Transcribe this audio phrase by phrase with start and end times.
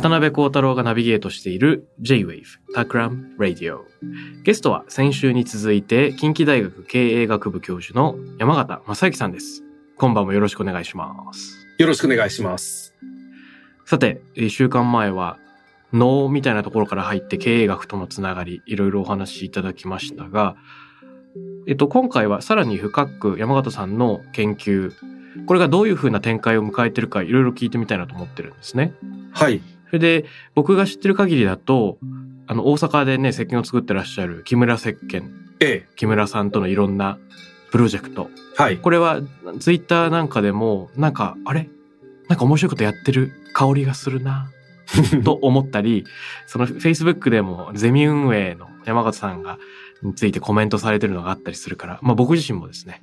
[0.00, 2.42] 渡辺幸太郎がナビゲートしている J-Wave
[2.74, 3.80] Takram Radio。
[4.44, 9.62] ゲストは先週に続いて近畿大学経営学部教授の山形正幸さんです。
[9.98, 11.66] 今晩もよろしくお願いします。
[11.76, 12.94] よろしくお願いします。
[13.84, 15.36] さて、一週間前は
[15.92, 20.56] 脳みたいなところから入って経営学とのつながり、いろいろお話しいただきましたが、
[21.68, 24.92] えっと、今回はさらに深く山形さんの研究、
[25.44, 28.94] これがどういうふうな展開を迎えてるかいろいろ聞いてみたいなと思ってるんですね。
[29.32, 29.60] はい。
[29.90, 30.24] それで、
[30.54, 31.98] 僕が知ってる限りだと、
[32.46, 35.24] あの、大阪でね、石鹸を作ってらっしゃる木村石鹸、
[35.60, 35.88] ええ。
[35.96, 37.18] 木村さんとのいろんな
[37.70, 38.30] プロジェクト。
[38.56, 38.78] はい。
[38.78, 39.20] これは、
[39.58, 41.68] ツイッターなんかでも、なんか、あれ？
[42.28, 44.50] なんか面白いことやってる香りがするな、
[45.24, 46.04] と思ったり、
[46.46, 49.58] その Facebook でもゼミ運営の山形さんが、
[50.02, 53.00] についてコメントされてるのがあったりするから、まあ僕自身もですね、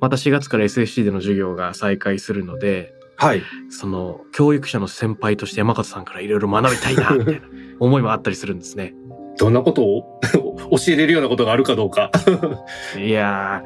[0.00, 3.42] また4月から SSC での授業が再開するので、はい。
[3.68, 7.40] その教育者の先輩として山形さんからいろいろ学びたいな、 みたいな
[7.78, 8.94] 思いもあったりするんですね。
[9.38, 10.20] どんなことを
[10.72, 12.10] 教えれるようなことがあるかどうか。
[12.98, 13.62] いや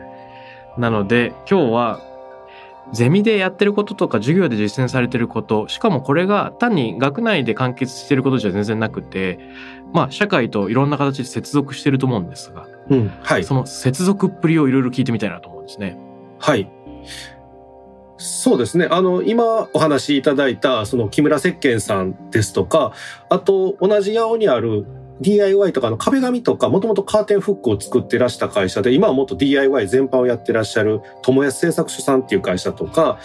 [0.76, 2.00] ー、なので今日は
[2.92, 9.38] ゼミでやってることとか授業で実践されてること、しかもこれが単に学内で完結してることじゃ全然なくて、
[9.92, 13.12] まあ社会といろんな形で接続してると思うんですが、うん。
[13.22, 13.44] はい。
[13.44, 15.96] その接続っぷりをいろいろ聞いてみたいなと思うんですね。
[16.40, 16.68] はい。
[18.16, 18.86] そうですね。
[18.90, 22.92] あの、今お話しいただいた、その木村石鹸さんですとか、
[23.28, 24.86] あと、同じ八尾にある
[25.20, 33.18] DIY とかの壁紙とか、もともとカーテンフックを作ってらした会社で、今はもっと DIY 全般をやってらっしゃる友安製作所さんっていう会社とか、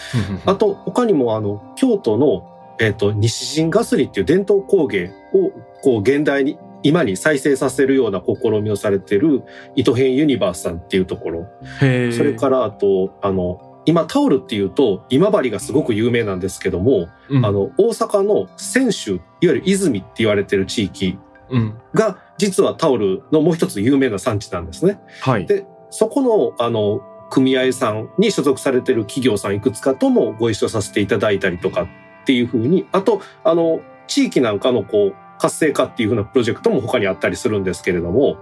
[0.45, 2.47] あと、他にも、あの、京都の、
[2.79, 5.51] えっ、と、西陣ガスリっていう伝統工芸を、
[5.81, 9.43] こう、現代に、今に再生させるような試みをされてる、
[9.75, 11.47] 糸編ユニバースさんっていうところ。
[11.79, 21.17] それから、あと、あの、今タオルっていうと、今治がすごく有名なんですけども、うんあの、大阪の泉州、いわゆる泉って言われてる地域
[21.49, 21.73] うん。
[21.95, 24.99] が、実はタオルのもう一つ有名な産地なんですね。
[25.21, 25.47] はい。
[25.47, 27.01] で、そこの、あの、
[27.31, 31.87] 組合さんに所属されてる企業さんいくつかともご一緒させていただいたりとかっ
[32.27, 38.37] ていうふうに、あと、あの、地域なんかのこう、活性化っていうふうなプロジェクトも他にあったりするんですけれども、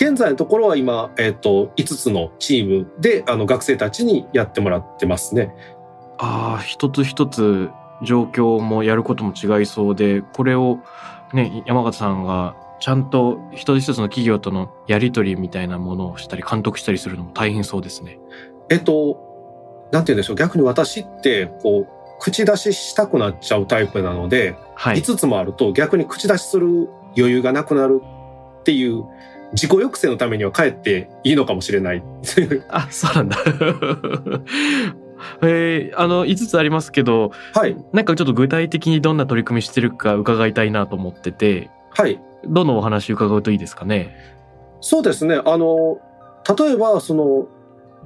[0.00, 5.54] 現在のところは今、えっ、と、5つのチームで、あの、学生たちにやってもらってますね。
[6.16, 7.68] ああ、一つ一つ
[8.02, 10.78] 状況もやることも違いそうで、これを
[11.34, 18.18] ね、山形さんがちゃんと一つ一つの企業とのやりとりみたいなものをしたり監督したりするのも大変そうですね。
[18.70, 20.36] えっと、なんて言うんでしょう。
[20.36, 21.88] 逆に私って、こう、
[22.20, 24.98] 口出ししたくなっちゃうタイプなので、はい。
[24.98, 26.88] 5つもあると逆に口出しする
[27.18, 28.00] 余裕がなくなる
[28.60, 29.04] っていう
[29.52, 32.02] 自己抑制のためにはかえっていいのかもしれない。
[32.70, 33.36] あ、そうなんだ。
[35.42, 37.76] えー、あの、5つありますけど、はい。
[37.92, 42.20] なんかちょっと具体的にどんな取り組みしてるか伺いたいなと思ってて、はい。
[42.46, 44.14] どのお話伺うといいですかね？
[44.80, 45.40] そうですね。
[45.44, 45.98] あの、
[46.58, 47.48] 例えば、その、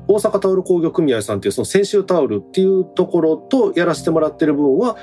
[0.08, 4.96] 大阪タオル工業組合さんっていうその先週タオルっていうところとやらせてもらってる分は、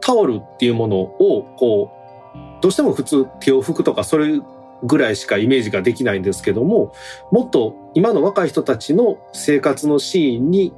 [0.00, 4.40] タオルっていうものを、こう、どうしても普通手を拭くとかそれ
[4.82, 6.92] ぐらいしかイメージができないんですけども、
[7.30, 10.72] もっと今の若い人たちの生活のシーンに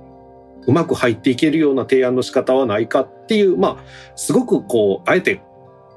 [0.66, 3.84] うまく入っていけるような提案の仕方はないかっていう、まあ、
[4.16, 5.42] すごくこう、あえて、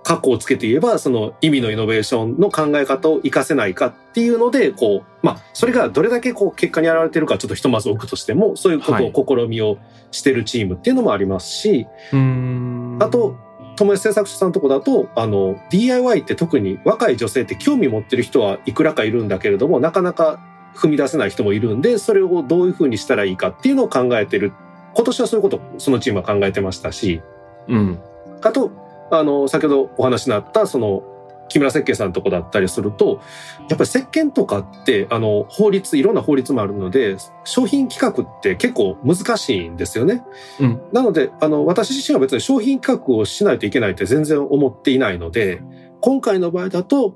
[0.03, 9.77] 過去をつけて言えば、その意味のイノベーションの考え方を活かせないかっていうので、こう、まあ、それがどれだけこう結果に現れてるかちょっとひとまず置くとしても、そういうことを試みを
[10.11, 12.97] してるチームっていうのもありますし、うーん。
[13.01, 13.35] あと、
[13.77, 20.39] 友達製作所さんのとこだと、あの、DIY って特に若い女性って興味持ってる人はいくらかいるんだけれども、なかなか
[20.75, 24.51] 踏み出せない人もいるんで、それをどういうふうにしたらいいかっていうのを考えてる。
[24.95, 27.21] 今年はそういうことをそのチームは考えてましたし、
[27.67, 27.99] うん。
[28.41, 28.71] あと、
[29.11, 31.03] あの、先ほどお話になった、その、
[31.49, 33.21] 木村設計さんのとこだったりすると、
[33.69, 40.23] やっぱり石鹸とかって、あの、法律、いろんな法律もあるので、商品企画って結構難しいんですよね。
[40.59, 40.81] うん。
[40.91, 45.61] なので、あの、私自身は別に商品企画をしないといけないって全然思っていないので、
[46.01, 47.15] 今回の場合だと、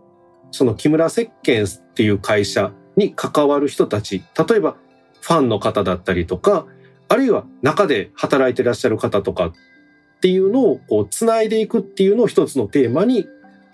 [0.52, 4.76] その木村石鹸っていう会社に関わる人たち、例えば
[5.22, 6.66] ファンの方だったりとか、
[7.08, 9.54] あるいは中で働いてらっしゃる方とかっ
[10.22, 13.26] ていうのをこう繋いでいくっていうのを一つのテーマに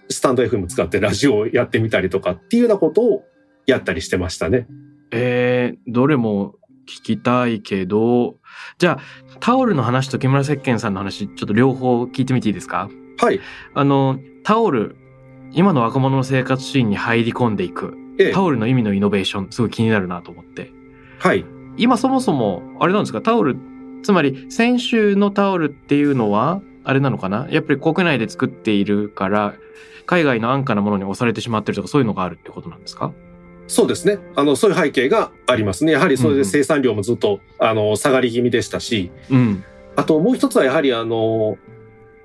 [0.09, 3.23] スタンド FM 使ってラジオをやってみたりとかっていうようなことを
[3.65, 4.67] やったりしてましたね。
[5.11, 6.55] えー、どれも
[6.85, 8.37] 聞きたいけど、
[8.77, 8.99] じゃあ、
[9.39, 12.89] タオルの話と木村石鹸さんの話、ちょっと両方聞いてみていいですか？
[13.19, 13.39] はい。
[13.73, 14.95] あの、タオル、
[15.51, 20.71] 今の若者の生活シーンに入り込んでいく、ええ、タオルの意味のイノベーション、すごい気になるなと思って。
[21.19, 21.45] はい。
[21.77, 23.57] 今そもそも、あれなんですか、タオル、
[24.03, 27.47] つまり先週のタオルっていうのは、あれなのかな？
[27.49, 29.55] やっぱり国内で作っているから、
[30.07, 33.13] 海外の安価なものに押されてしまってるとかそういうのがあるってことなんですか？
[33.67, 34.17] そうですね。
[34.35, 35.91] あの、そういう背景がありますね。
[35.91, 39.63] やはりそれで生産量もずっと、うん、あの、下がり気味でしたし、うん。
[39.97, 41.57] あともう一つはやはりあの、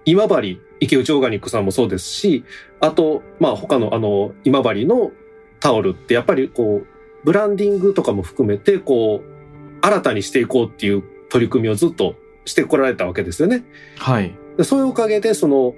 [0.04, 2.44] 今治、池内オーガニックさんもそうですし、
[2.80, 5.10] あと、まあ他のあの、今治の
[5.58, 6.86] タオルってやっぱりこう、
[7.24, 12.14] ブランディングとかも含めて、こう、新たにしていこうっていう取り組みをずっと
[12.44, 13.64] してこられたわけですよね。
[13.98, 14.32] はい。
[14.62, 15.74] そういうおかげで、その、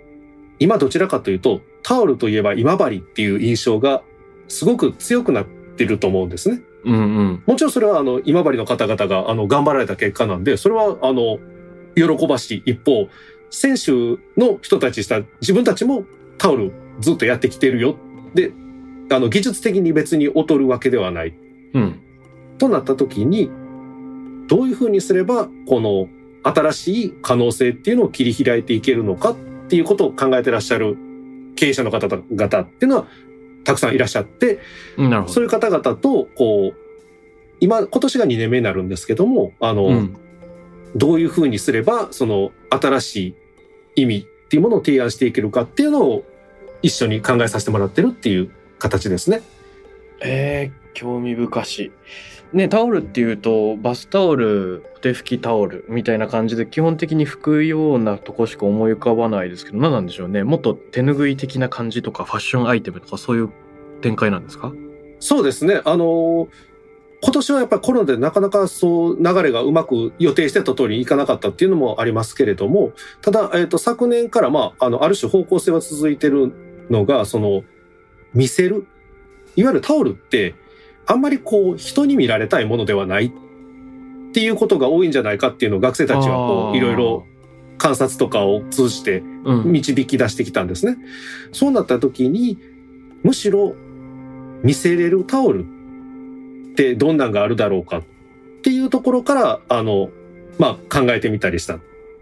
[0.58, 4.02] 今どちらかというと、タオルといえば今治っていう印象が
[4.48, 6.62] すごく強くなってると思うんですね。
[6.84, 11.38] うんうん、もちろんそれはあの今治の方々があの頑張られた結果なんで、それはあの
[11.94, 13.08] 喜ばしい一方、
[13.50, 13.92] 選手
[14.40, 16.04] の人たちした自分たちも
[16.38, 17.96] タオルずっとやってきてるよ。
[18.34, 18.52] で、
[19.10, 21.34] あの技術的に別に劣るわけではない。
[21.75, 22.00] うん、
[22.58, 23.50] となった時に、
[24.48, 26.08] どういうふうにすればこの
[26.42, 29.36] 新しい可能性っていうのを切り開いていけるのかっ
[29.69, 30.96] ていうことを考えてらっしゃる
[31.56, 33.06] 経営者の方々っていうのは
[33.64, 34.60] たくさんいらっしゃって、
[35.28, 36.76] そういう方々と、こう、
[37.60, 40.16] 今、今年が2年目になるんですけども、あの、うん、
[40.94, 43.16] どういうふうにすれば、その新し
[43.96, 46.24] い意味っていうものを提案していけるかっていうのを
[46.82, 49.42] 一緒に考えさせてもらってるっていう形ですね。
[50.20, 51.92] えー、興味深し。
[52.54, 60.44] ね、タオルっていうと、バスタオル、手拭きタオルみたいな感じで、基本的に拭くようなとこしか思い浮かばないですけど、何なんでしょうね。
[60.44, 63.50] もっと手拭い的な感じとか、ファッションアイテムとか、そういう
[64.02, 64.72] 展開なんですか？
[65.18, 65.82] そうですね。
[65.84, 66.48] あの
[67.22, 72.92] 今年はやっぱりコロナでなかなかそう流れがうまく予定してた通りにいかなかったっていうのもありますけれども、
[73.22, 76.52] ただ、えっ、ー、と、昨年からまあ、あの、ある種方向性は続いてる
[76.90, 77.64] のが、その、
[78.34, 78.86] 見せる？
[79.56, 80.54] いわゆるタオルって、
[81.06, 83.30] あんまりこう人に見られたいものではないっ
[84.32, 87.26] ていうことが多いんじゃないかっていうのを学生たちはこういろいろ
[87.78, 90.92] 観察とかを通じて導き出してきたんですね。
[91.48, 92.58] うん、そうなった時に
[93.22, 93.74] むしろ
[94.62, 98.02] 見せれるタオルってどんなんがあるだろうかっ
[98.62, 100.10] ていうところからあの
[100.58, 101.78] まあ考えてみたりした。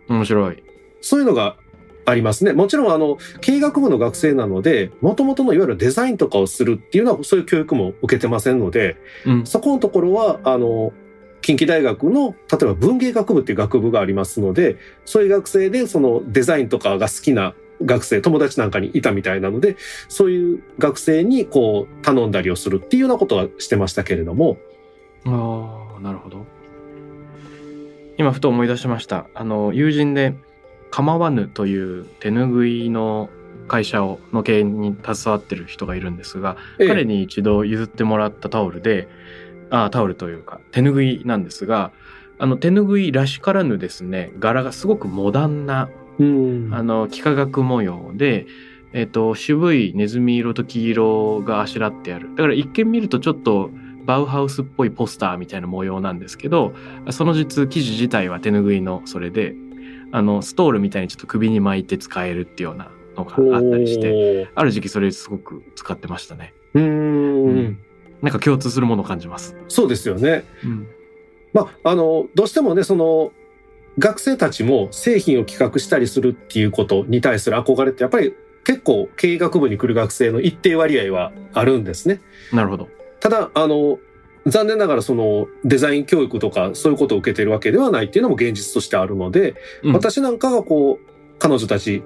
[0.08, 0.62] 面白い。
[1.00, 1.56] そういうのが
[2.04, 2.52] ありますね。
[2.52, 8.96] もちろん、あの、経営学部の学生なので、もともとのいわゆるデザインとかをするっていうのは、そういう教育も受けてませんので、
[9.26, 10.92] うん、そこのところは、あの、
[11.42, 17.54] 近畿大学の、例えば文芸学部っていう学部がありますので、そういう学生で、そのデザインとかが好きな
[17.84, 19.76] 学生、友達なんかにいたみたいなので、
[20.08, 24.56] そういう学生にこう頼んだりをするっていうようなことはしてましたけれども。
[25.26, 26.46] ああ、なるほど。
[28.18, 29.26] 今ふと思い出しました。
[29.34, 30.34] あの、友人で
[30.92, 33.30] 構わぬという手拭いの
[33.66, 39.08] 会社をの経営に携わってる人がいるんですが、ええ、彼に一度譲ってもらったタオルで
[39.70, 41.92] あタオルというか手拭いなんですが
[42.38, 48.46] あの手拭いらしからぬですね柄がすごくモダンな、うん、あの幾何学模様で、
[48.92, 52.34] えーと、渋いネズミ色と黄色があしらってある。
[52.34, 53.70] だから一見見るとちょっと
[54.04, 56.74] バウハウスっぽいポスターみたいな模様なんですけど
[57.10, 59.54] その実生地自体は手拭いのそれで
[60.12, 66.54] あの、ストールみたいにちょっと首に巻いて使えるっていうようなのがあったりして、ある時期それすごく使ってましたね。
[66.74, 67.78] うん,、
[68.20, 69.56] なんか共通するものを感じます。
[69.68, 70.44] そうですよね。
[70.64, 70.86] うん、
[71.52, 73.32] まあ、あの、どうしてもね、その、
[73.98, 82.20] 学生たちも製品を企画したりするっていうことに対する憧れってやっぱり結構経営学部に来る学生の一定割合はあるんですね。
[82.52, 82.88] なるほど。
[83.20, 83.98] ただ、あの、
[84.46, 92.02] 残念ながらそのデザイン教育とかそういうことを受けてるわけではないっていうのも現実としてあるので、うん、私なんかがこう、彼女たち、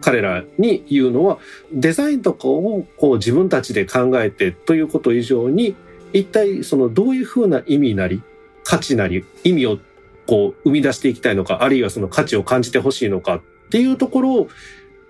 [0.00, 1.38] 彼らに言うのは、
[1.72, 5.74] デザインとかをこう自分たちで考えてということ以上に、
[6.12, 8.22] 一体そのどういうふうな意味なり、
[8.64, 9.78] 価値なり、意味を
[10.26, 14.48] こう生み出していきたいのか、あるいはその価値を感じてほしいのかっていうところを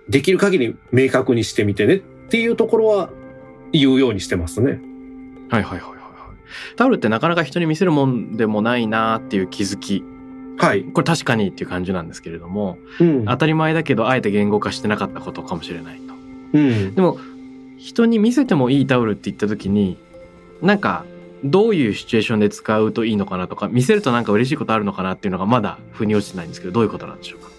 [0.09, 2.01] できる限り明確にしてみてねっ
[2.31, 3.09] っていうところは
[3.73, 4.79] 言うようにしてますね。
[5.49, 6.00] はいはいはい。
[6.75, 10.03] タオルってなかなか人に見せるもんでもないなっていう気づき。
[10.57, 10.83] はい。
[10.83, 13.25] これ確かにっていう感じなんですけれども、うん。
[13.25, 16.13] 当たり前だけどあえて言語化してなかったことかもしれないと。
[16.53, 16.95] うん。
[16.95, 17.17] でも、
[17.77, 19.97] 人に見せてもいいタオルって言った時に、
[20.61, 21.05] なんか、
[21.43, 27.49] どういうシチュエーションで使うといいのかなとか、見せるとなんか嬉しいことあるのかなっていうのがまだ腑に落ちてないんですけど、どういうことなんでしょうか？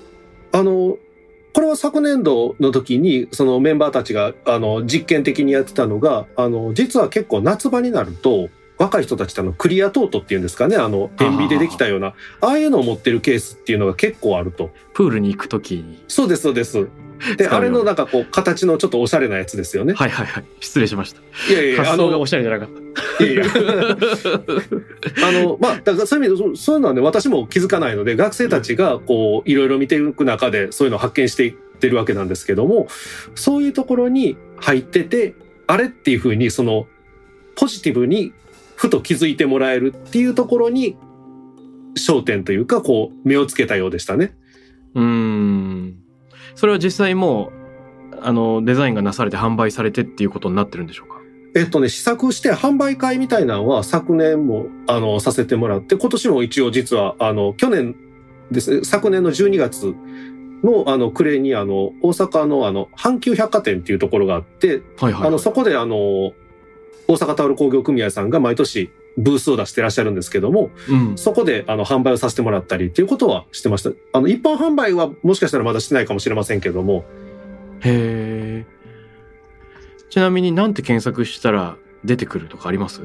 [0.53, 0.97] あの、
[1.53, 8.49] これは昨年度の時に、そのメンバーたちが、あの、実験的にやってたのが、あの、実は結構夏場になると、
[8.83, 14.71] 若い人たちってあの、クリアトートっていうんですかね、あの、天秤でできたような、ああいうのを持ってるケースっていうのが結構あると。
[14.93, 16.03] プールに行く時に。
[16.09, 16.89] そうです、そうです。
[17.37, 19.95] で、あれのなんかこう、形のちょっとおしゃれなやつですよね。
[19.95, 20.45] はいはいはい。
[20.59, 21.21] 失礼しました。
[21.49, 22.69] いやいや、あの発想がお、しゃれじゃなかっ
[23.19, 23.25] た。
[23.25, 23.45] いやいや。
[25.29, 32.89] あの、まあ、だからそういう意味で、そそういうのはね、私も気づかないので、学生たちが、こう、いろいろ見ていく中で、そういうのを発見していってるわけなんですけども、
[33.37, 35.35] そういうところに入ってて、
[35.69, 36.89] あれっていうふうに、その、
[37.55, 38.33] ポジティブに、
[38.83, 40.97] ふと気づいてもらえるっていうところに、
[41.95, 44.35] 焦点というか、こう、目をつけたようでしたね。
[44.97, 45.95] うーん。
[46.57, 47.53] それは実際も
[48.13, 51.21] う、あの、デザインがなされて販売されてっていうことになってるんでしょうか？
[51.55, 57.95] えっとね、試作して販売会みたいなのは昨年も、あの、させてもらって、今年も一応実は、あの、去年
[58.51, 59.95] ですね、昨年の12月
[60.65, 65.29] の、あの、暮れに、あの、大阪の、あの、阪急百貨店っていうところがあって、はいはい、はい。
[65.29, 66.33] あの、そこで、あの、
[67.09, 71.19] 大阪タオル工業組合さんが毎年ブースを出してらっしゃるんですけども、うん。
[71.19, 73.91] そこで、あの、販売をさせてもらったりっていうことはしてました。
[74.13, 77.05] あの、一般販売はもしかしたらまだしてないかもしれませんけども、
[77.81, 78.67] へえ。
[80.09, 83.01] ちなみになんて検索したら出てくるとかあります？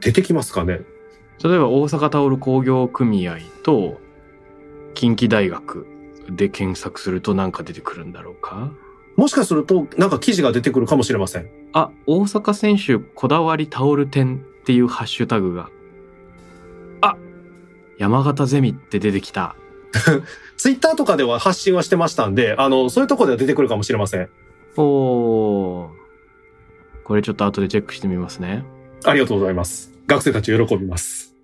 [0.00, 0.80] 出てきますかね
[1.42, 4.00] 例えば大阪タオル工業組合と
[4.94, 5.86] 近畿大学
[6.30, 8.72] で検索するとなんか出てくるんだろうか？
[9.18, 11.50] もしかすると、なんか記事が出てくるかもしれません。
[11.72, 15.70] あ、大阪選手こだわりタオル店っていうハッシュタグが。
[17.00, 17.16] あ
[17.98, 19.56] 山形ゼミって出てきた。
[20.56, 24.28] ツイッターとかでは発信はしてましたんで、あの、そういうところでは出てくるかもしれません。
[24.76, 25.88] おー。
[27.02, 28.62] これちょっと後でチェックしてみますね。
[29.04, 29.92] ありがとうございます。
[30.06, 31.34] 学生たち喜びます。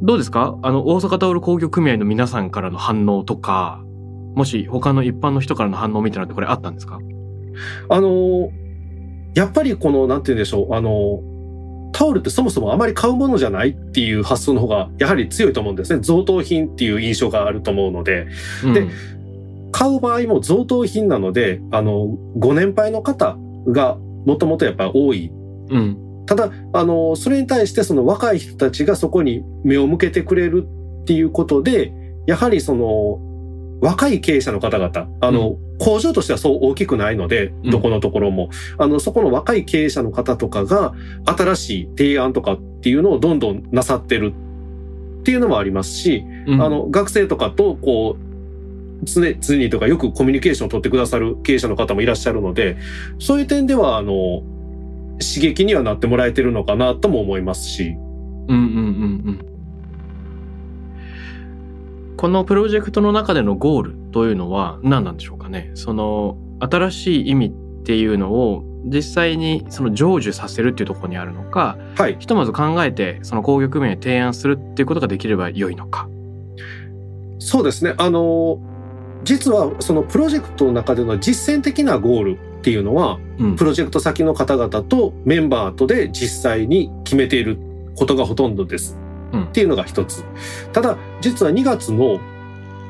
[0.00, 0.58] どうですか？
[0.62, 3.84] あの、大阪タオル工業組合の皆さんからの反応とか、
[4.34, 7.00] もし他の一般の人からの反応みたいなのってこれあったんですか？
[7.88, 8.50] あの、
[9.34, 11.20] やっぱりこの、なんて言うんでしょう、あの、
[11.92, 16.00] タオルってそもそもあまり買うものじゃないっていう発想の方がやはり強いと思うんですね。
[16.00, 18.26] 贈答品っていう印象があると思うので、
[18.72, 18.90] でうん。
[19.72, 22.06] 買う場合も贈答品なので、あの、
[22.36, 23.36] ご年配の方
[23.68, 23.96] が
[24.26, 25.30] もともとやっぱり多い。
[25.70, 26.24] うん。
[26.26, 30.66] ただ、あの、それに対してその若い人たちがそこに目を向けてくれる
[31.02, 31.92] っていうことで、
[32.26, 33.20] やはりその、
[33.80, 37.70] 若い経営者の方々、あの、工場としてはそう大きくないので、うん。
[37.70, 40.94] どこのところも、あの、そこの若い経営者の方とかが、
[41.24, 44.34] 新しい提案とかっていうのをどんどんなさってる
[45.20, 46.62] っていうのもありますし、うん。
[46.62, 52.76] あの、学生とかと、こう、常、常にとかよくコミュニケーションを取ってくださる経営者の方もいらっしゃるので、
[53.18, 54.42] そういう点では、あの、
[55.20, 57.94] 刺激にはなってもらえてるのかなとも思いますし、
[58.48, 59.49] うんうんうんうん。
[62.20, 72.18] このプロジェクトの中でのゴールというのは何なんでしょうかねその新しい意味っていうのを実際にその成就させるっていうところにあるのか、はい。
[72.20, 76.10] ひとまず考えてその工業組合に提案するっていうことができれば良いのか。
[77.38, 77.94] そうですね。
[77.96, 78.58] あの、
[79.24, 87.58] 実はそのプロジェクトの中での実践的なゴールっていうのは、うんプロジェクト先の方々とメンバーとで実際に決めている
[87.96, 88.98] ことがほとんどです。
[89.32, 90.24] うんっていうのが一つ。
[90.72, 92.20] ただ、実は2月の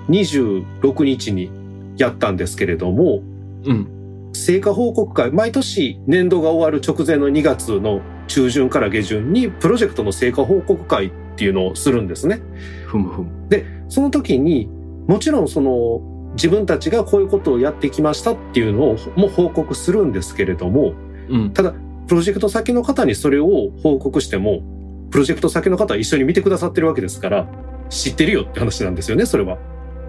[0.09, 1.50] 26日に
[1.97, 3.23] やったんですけれども、
[3.64, 3.88] うん。
[4.32, 12.40] 成果報告会、毎年年度が終わる直前の2月の中旬から下旬にプロジェクトの成果報告会っていうのをするんですね。
[12.87, 13.49] ふむふむ。
[13.49, 14.68] で、その時に、
[15.06, 16.00] もちろんその
[16.35, 20.94] 自分たちがこういうことをやってきましたっていうのをも報告するんですけれども、
[21.28, 21.50] うん。
[21.52, 21.75] ただ、
[22.06, 24.62] プロジェクト先の方にそれを報告しても、
[25.11, 27.49] プロジェクト先の方は一緒に見てくださってるわけですから、
[27.88, 29.59] 知ってるよって話なんですよね、それは。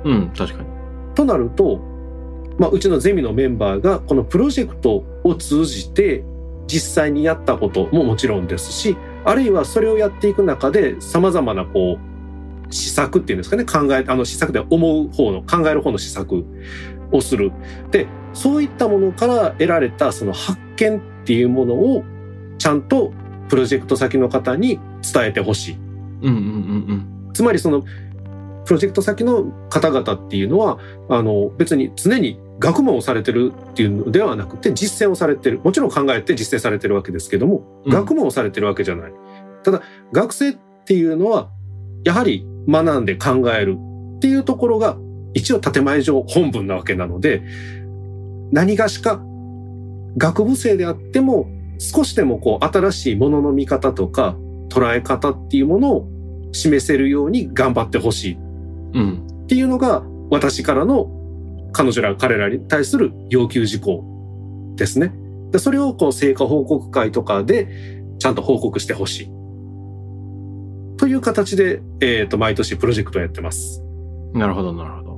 [0.03, 0.31] うん。
[0.35, 0.69] 確かに。
[1.15, 1.79] となると、
[2.57, 6.23] まあ、うちのゼミのメンバーがこのプロジェクトを通じて
[6.67, 16.45] 実際にやったことももちろんですし、あるいはそれをやっていく中で様々なこう、施策っていうんですかね、考え、あの施策で思う方の、考える方の施策
[17.11, 17.51] をする。
[17.89, 22.03] で、そういったものから得られたその発見っていうものを
[22.57, 23.11] ちゃんと
[23.49, 25.77] プロジェクト先の方に伝えてほしい。
[26.21, 26.37] うんうんう
[26.93, 27.83] んつまりその、
[28.65, 30.79] プロジェクト先の方々っていうのは、
[31.09, 35.61] あの、別に常に学問をされてるっていうのではなくて実践をされてる。
[35.63, 37.91] もちろん考えて実践されてるわけですけども、うん。
[37.91, 39.13] 学問をされてるわけじゃない。
[39.63, 39.81] ただ
[40.11, 41.49] 学生っていうのは
[42.03, 43.77] やはり学んで考える
[44.17, 44.97] っていうところが
[45.33, 47.43] 一応建前上本文なわけなので
[48.51, 49.21] 何がしか
[50.17, 51.47] 学部生であっても
[51.79, 54.35] 少しでもこう新しいものの見方とか
[54.71, 56.07] 捉え方っていうものを
[56.53, 58.37] 示せるように頑張ってほしい
[58.93, 59.27] うん。
[59.43, 61.09] っていうのが私からの
[61.73, 64.03] 彼女ら彼らに対する要求事項
[64.75, 65.13] ですね。
[65.51, 69.31] でそれをこう成果報告会とかでちゃんと報告してほしい。
[70.97, 73.83] という形で、えっ、と、毎年プロジェクトをやってます。
[74.33, 75.11] なるほど、なるほど。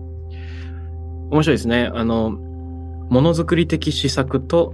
[1.32, 1.92] 面白いですね。
[1.94, 4.74] あの、ものづくり的施策と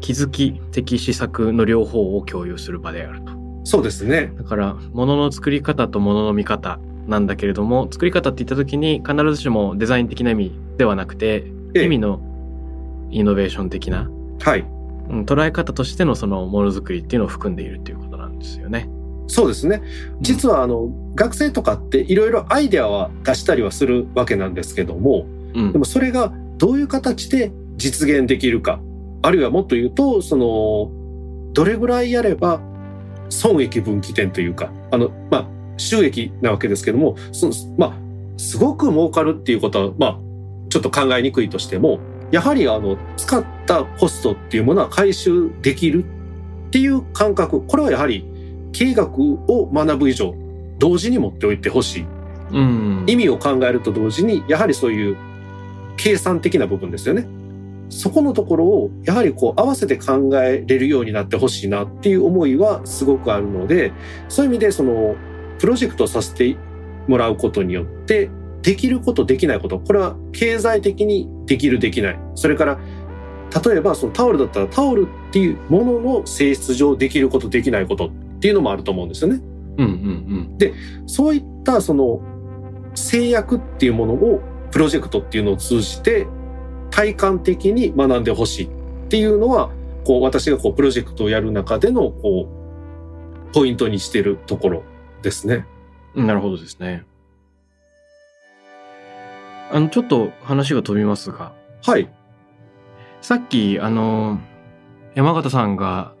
[0.00, 3.39] 気づき的施策の両方を共有する場であると。
[3.64, 4.32] そうですね。
[4.36, 12.20] だから、ものの作り方とものの見方なんだけれども、作り方って言った時に必ずしもデザイン的な意味ではなくて、ええ意味の
[13.10, 14.60] イノベーション的な、はい。
[14.60, 18.88] うん捉え方としてのそのものづくりっていうのを含んでいるっていうことなんですよね。
[19.26, 19.82] そうですね。
[20.20, 28.80] 実はあの、学生とかっていろいろアイデアは出したりはするわけなんですけども、うんでもそれがどういう形で実現できるか、
[29.22, 30.90] あるいはもっと言うと、その、
[31.52, 32.60] どれぐらいやれば
[33.30, 35.46] 損益分岐点というか、あの、まあ、
[35.76, 37.92] 収益なわけですけども、そのまあ、
[38.36, 40.18] すごく儲かるっていうことは、まあ、
[40.68, 48.24] ちょっと考えにくいとしても、やはりあの、使ったコストっていうものは回収できるっていう感覚、これはやはり
[48.72, 50.34] 経営学を学ぶ以上、
[50.78, 52.06] 同時に持っておいてほしい。
[52.52, 53.04] うん。
[53.06, 55.16] 意味を考えると同時に、やはりそういう
[55.96, 57.26] 計算的な部分ですよね。
[57.90, 63.92] そこのところを、やはりこう合わせて考えれるようになってほしいなっていう思いはすごくあるので、
[64.28, 65.16] そういう意味でその、
[65.58, 66.56] プロジェクトをさせて
[67.06, 68.30] もらうことによって、
[68.62, 72.20] できることできないこと、これは経済的にできるできない。
[72.34, 72.78] それから、
[73.64, 79.40] 例えばそのタオルだったらタオルっていうものの性質上できることできないことっていうのもあると思うんですよね。
[79.78, 80.30] うんうん
[81.06, 82.20] そういったその
[82.94, 86.26] 制約っていうものをプロジェクトっていうのを通じて
[86.90, 88.68] 体感的に学んでほしいっ
[89.08, 89.70] ていうのは、
[90.04, 94.82] こう私がこうプロジェクトをやる中でのこうポイントにしてるところ
[95.22, 95.66] ですね。
[96.14, 96.26] うん。
[96.26, 97.04] なるほどですね。
[99.72, 101.52] あの、ちょっと話が飛びますが、
[101.86, 102.08] はい。
[103.20, 104.40] さっき、あの、
[105.14, 106.12] 山形さんが、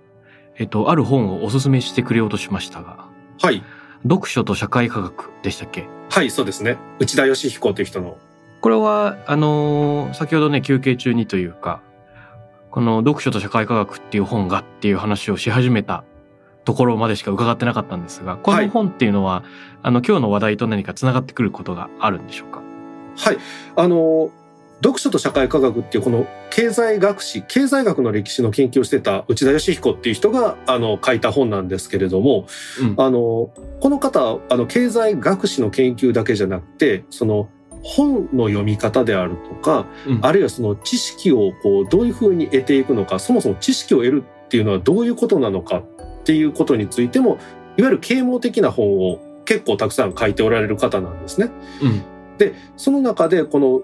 [0.56, 3.08] えっと、ある本をおすすめしてくれようとしましたが、
[3.40, 3.64] はい。
[4.02, 5.86] 読書と社会科学でしたっけ？
[6.10, 6.76] はい、そうですね。
[6.98, 8.18] 内田義彦という人の。
[8.60, 11.82] これは、あの、先ほどね、休憩中にというか、
[12.70, 16.04] この読書と社会科学っていう本がっていう話をし始めた
[16.64, 19.44] ところまでしか伺ってなかったんですが、この本っていうのは、
[19.82, 22.62] あの、今日の話題と何か繋がってくることがあるんでしょうか？
[23.16, 23.38] はい。
[23.76, 24.30] あの、
[24.82, 32.46] 読書と社会科学っていうこの経済学史、経済学の歴史の研究をしてた内田義彦っていう人があの書いた本なんですけれども、
[32.80, 32.94] うん。
[32.98, 37.48] あの、この方、あの、経済学史の研究だけじゃなくて、その、
[37.82, 45.84] 本の読み方であるとか、うんあるいはその知識をこう、どういうふうに得ていくのか、そもそも知識を得るっていうのはどういうことなのかっ
[46.24, 47.38] ていうことについても、
[47.76, 51.50] いわゆる啓蒙的な本を結構たくさん書いておられる方なんですね。
[51.82, 52.02] うん。
[52.38, 53.82] で、その中でこの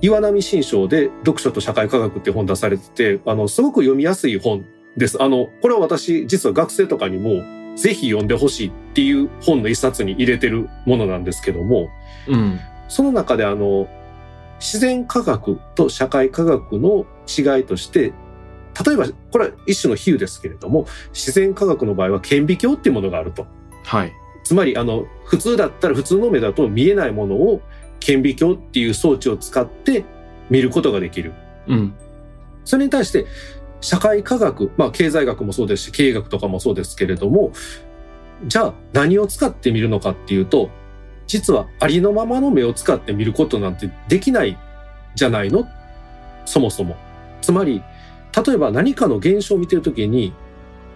[0.00, 4.64] 岩波新書で読書と社会科学っていう本出されてて、あの、すごく読みやすい本
[4.96, 5.22] です。
[5.22, 7.42] あの、これは私、実は学生とかにも、
[7.76, 11.88] ぜひ読んでほしいっていう本の一冊に入れてるものなんですけども、
[12.26, 12.58] うん。
[12.88, 13.88] その中であの、
[14.58, 18.12] 自然科学と社会科学の違いとして、
[18.84, 23.46] 例えば、これは一種の比喩ですけれども、自然科学の場合は顕微鏡っていうものがあると。
[23.84, 24.12] はい。
[24.44, 27.62] つまり、あの、普通だったら普通の目だと見えないものを
[28.00, 30.04] 顕微鏡っていう装置を使って
[30.50, 31.32] 見ることができる。
[31.66, 31.94] うん。
[32.64, 33.26] それに対して、
[33.80, 37.52] 社会科学、まあ経済学もそうですし、経営学とかもそうですけれども、
[38.44, 40.70] じゃあ何を使って見るのかっていうと、
[41.26, 44.56] 実はありのままの目を使って見ることなんてできない
[45.14, 45.66] じゃないの？
[46.44, 46.96] そもそも。
[47.40, 47.82] つまり、
[48.46, 50.32] 例えば何かの現象を見てるときに、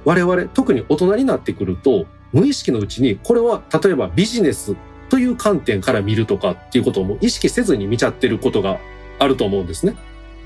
[0.05, 4.77] 我々、特に大人になってくると、無意識のうちに、これは例えばビジネス
[5.09, 8.79] という観点から見るとかっていうことをもう意識せずに見ちゃってることが
[9.19, 9.97] あると思うんですね。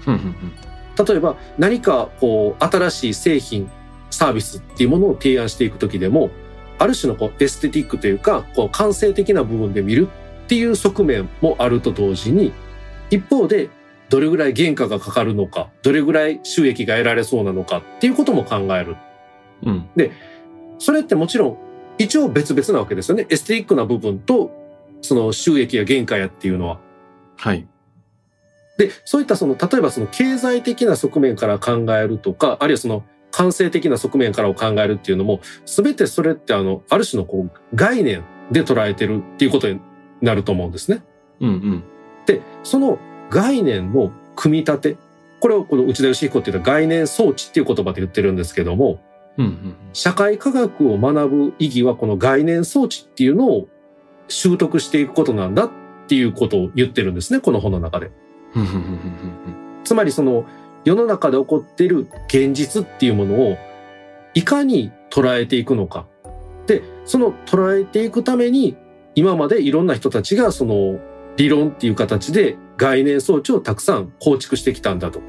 [0.06, 0.14] うん。
[0.14, 1.04] うん。
[1.04, 3.70] 例えば何かこう新しい製品、
[4.10, 6.30] サービスっていうものを提案していくときでも、
[6.78, 10.08] ある種のこうエステティックというか、こう感性的な部分で見る
[10.44, 12.52] っていう側面もあると同時に、
[13.10, 13.70] 一方で
[14.08, 18.96] どれぐらい原価がかかるのか、どれぐらい収益が得られそうなのかっていうことも考える。
[19.62, 19.88] うん。
[20.78, 21.58] それってもちろん
[21.98, 23.26] 一応別々なわけですよね。
[23.30, 24.50] エステティックな部分と、
[25.00, 26.78] その収益や原価やっていうのは。
[27.36, 27.66] はい。
[28.78, 33.04] で、そういったその、例えばその経済的な側面から考えるとか、あるいはその
[33.34, 39.80] 感性的な側面からを考えるっていうのも、すべてそれってあの、ある種のこう、概念で捉えてるっていうことに
[40.22, 41.02] なると思うんですね。
[41.40, 41.82] うんうん。
[42.26, 44.96] で、その概念の組み立て、
[45.40, 49.00] これをこの内田義彦って言った概念装置っていう言葉で言ってるんですけども、
[49.36, 49.74] うんうん。
[49.92, 53.68] 社会科学を学ぶ意義はこの概念装置っていうのを
[54.28, 55.70] 習得していくことなんだっ
[56.06, 58.12] ていうことを言ってるんですね、この本の中で。
[59.82, 60.44] つまりその
[60.84, 63.56] 世の中で起こっている現実っていうものを
[64.34, 66.06] いかに捉えていくのか。
[66.66, 68.76] で、その捉えていくために
[69.14, 70.98] 今までいろんな人たちがその
[71.36, 75.20] 理論っていう形で概念装置をたくさん構築してきたんだと。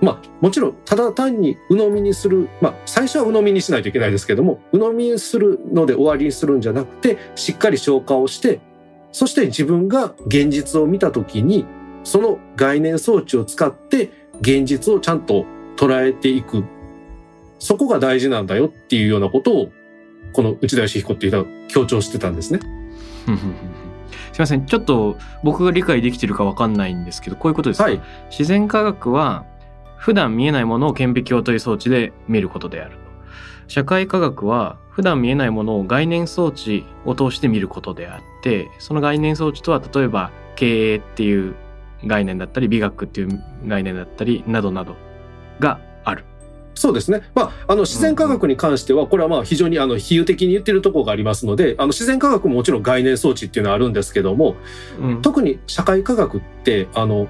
[0.00, 8.60] まあもちろんただ単に鵜呑みにする、まあ最初は鵜呑みにしないといけないですけども、鵜呑みにするので終わりにするんじゃなくて、しっかり消化をして、
[9.12, 11.66] そして自分が現実を見たときに、
[12.04, 14.10] その概念装置を使って
[14.40, 15.44] 現実をちゃんと
[15.76, 16.64] 捉えていく。
[17.58, 19.72] そこが大事なんだよっていうようなことを、
[20.32, 22.60] この内田義彦っていうのは強調してたんですね。
[24.32, 24.64] すいません。
[24.64, 28.00] ちょっと僕が理解できてるかわかんないんですけど、こういうことですか、はい。
[28.30, 29.44] 自然科学は
[29.96, 33.10] 普段見えないものを顕微鏡という装置で見ることであると。
[33.68, 41.54] 社会科学は普段見えないものを概念装置を通して見ることであって、その概念装置とは例えば経営っていう
[42.06, 44.96] 概念だったり、美学っていう概念だったり、などなど
[45.58, 46.24] がある。
[46.74, 47.22] そうですね。
[47.34, 54.56] まあ、あの、自然科学に関しては、これはまあ、非常にあの、比喩的に言ってるところがありますので、あの、自然科学ももちろん概念装置っていうのはあるんですけども、
[55.00, 55.22] うん。
[55.22, 57.28] 特に社会科学って、あの、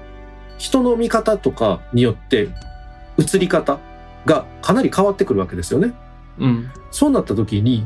[0.57, 2.49] 人の見方とかによって、
[3.17, 3.79] 映り方
[4.25, 5.93] がかなり変わってくるわけですよね。
[6.39, 6.69] うん。
[6.91, 7.85] そうなった時に、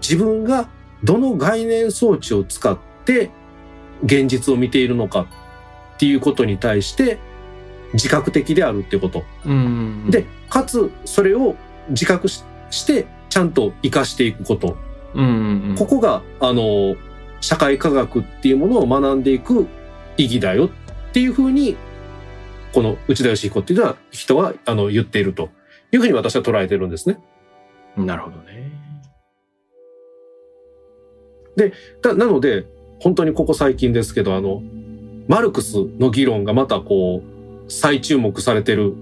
[0.00, 0.68] 自分が
[1.04, 3.30] どの概念装置を使って
[4.04, 5.26] 現実を見ているのか
[5.98, 7.18] っていうことに対して、
[7.92, 9.24] 自覚的であるっていうこと。
[9.44, 10.10] うん。
[10.10, 11.56] で、かつ、それを
[11.90, 14.76] 自覚しして、ちゃんと活かしていくこと。
[15.76, 16.94] ここが、あの、
[17.40, 19.66] 社会科学っていうものを学んでいく
[20.16, 20.70] 意義だよっ
[21.12, 21.76] ていうふうに、
[22.72, 25.48] この内田義彦っていうのは人は、あの、言っていると
[25.90, 27.18] いうふうに私は捉えてるんですね。
[27.96, 28.70] なるほどね。
[32.02, 32.66] だなので、
[33.00, 34.62] 本当にここ最近ですけど、あの、
[35.28, 38.94] マルクスの議論がまたこう、再注目されてる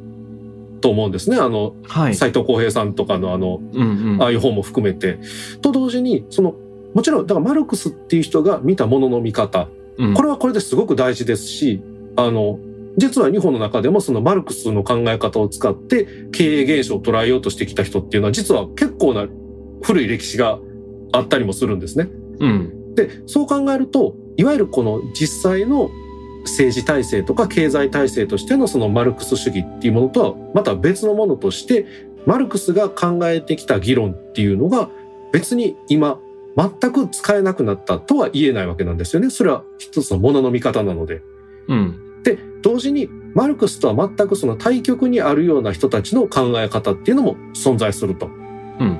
[0.81, 1.37] と思うんですね。
[1.37, 2.15] あの、はい。
[2.15, 4.23] 斉藤浩平さんとかのあの、うんうん。
[4.23, 5.19] ああいう本も含めて。
[5.63, 6.55] と同時に、その、
[6.95, 11.81] もちろん、だからマルクスっていう人が見たものの見方、うんこれはこれですごく大事ですし、
[12.17, 12.59] あの、
[12.99, 19.27] 実は日本の中でもそのマルクスの考え方を使って経営現象を捉えようとしてきた人っていうのは実は結構な
[19.83, 20.59] 古い歴史が
[21.13, 22.09] あったりもするんですね。
[22.41, 22.95] うん。
[22.95, 25.91] で、そう考えると、いわゆるこの実際の
[26.47, 31.87] 政治体制とか経済体制としてのそのマルクス主義っていうものとはまた別のものとして、
[32.27, 34.91] マルクスが考えてきた議論っていうのが
[35.33, 36.19] 別に今
[36.57, 39.31] 全く使えなくなったとは言えないわけなんですよね。
[39.31, 41.23] それは一つのものの見方なので。
[41.69, 42.23] うん。
[42.23, 48.27] で、同時にマルクスとは全くその対極にあるような人たちの考え方っていうのも存在すると。
[48.81, 48.99] うん。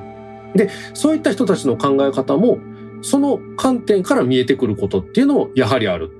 [0.55, 2.59] で、そういった人たちの考え方も、
[3.01, 6.11] その観点から見えてくることっていうのもやはりある。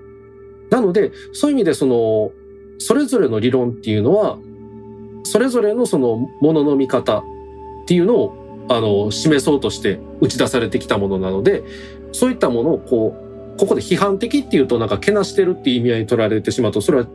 [0.69, 2.31] なので、そういう意味でその、
[2.79, 4.37] それぞれの理論っていうのは、
[5.23, 7.23] それぞれのそのものの見方っ
[7.87, 11.63] ていうのを、あの、示そうとして打ち出されてきたものなので、
[12.11, 13.15] そういったものをこ
[13.55, 17.07] う、ここで批判的っていうとなんかけなしてるっていう意味合いに取られてしまうと、それは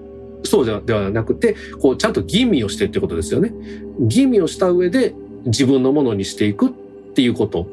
[0.45, 3.53] そうじゃではなくて、こう、ちゃんと吟味をしてってことですよね。
[4.01, 5.15] 吟味をした上で
[5.47, 6.71] 自分のものにしていくっ
[7.15, 7.67] ていうこと。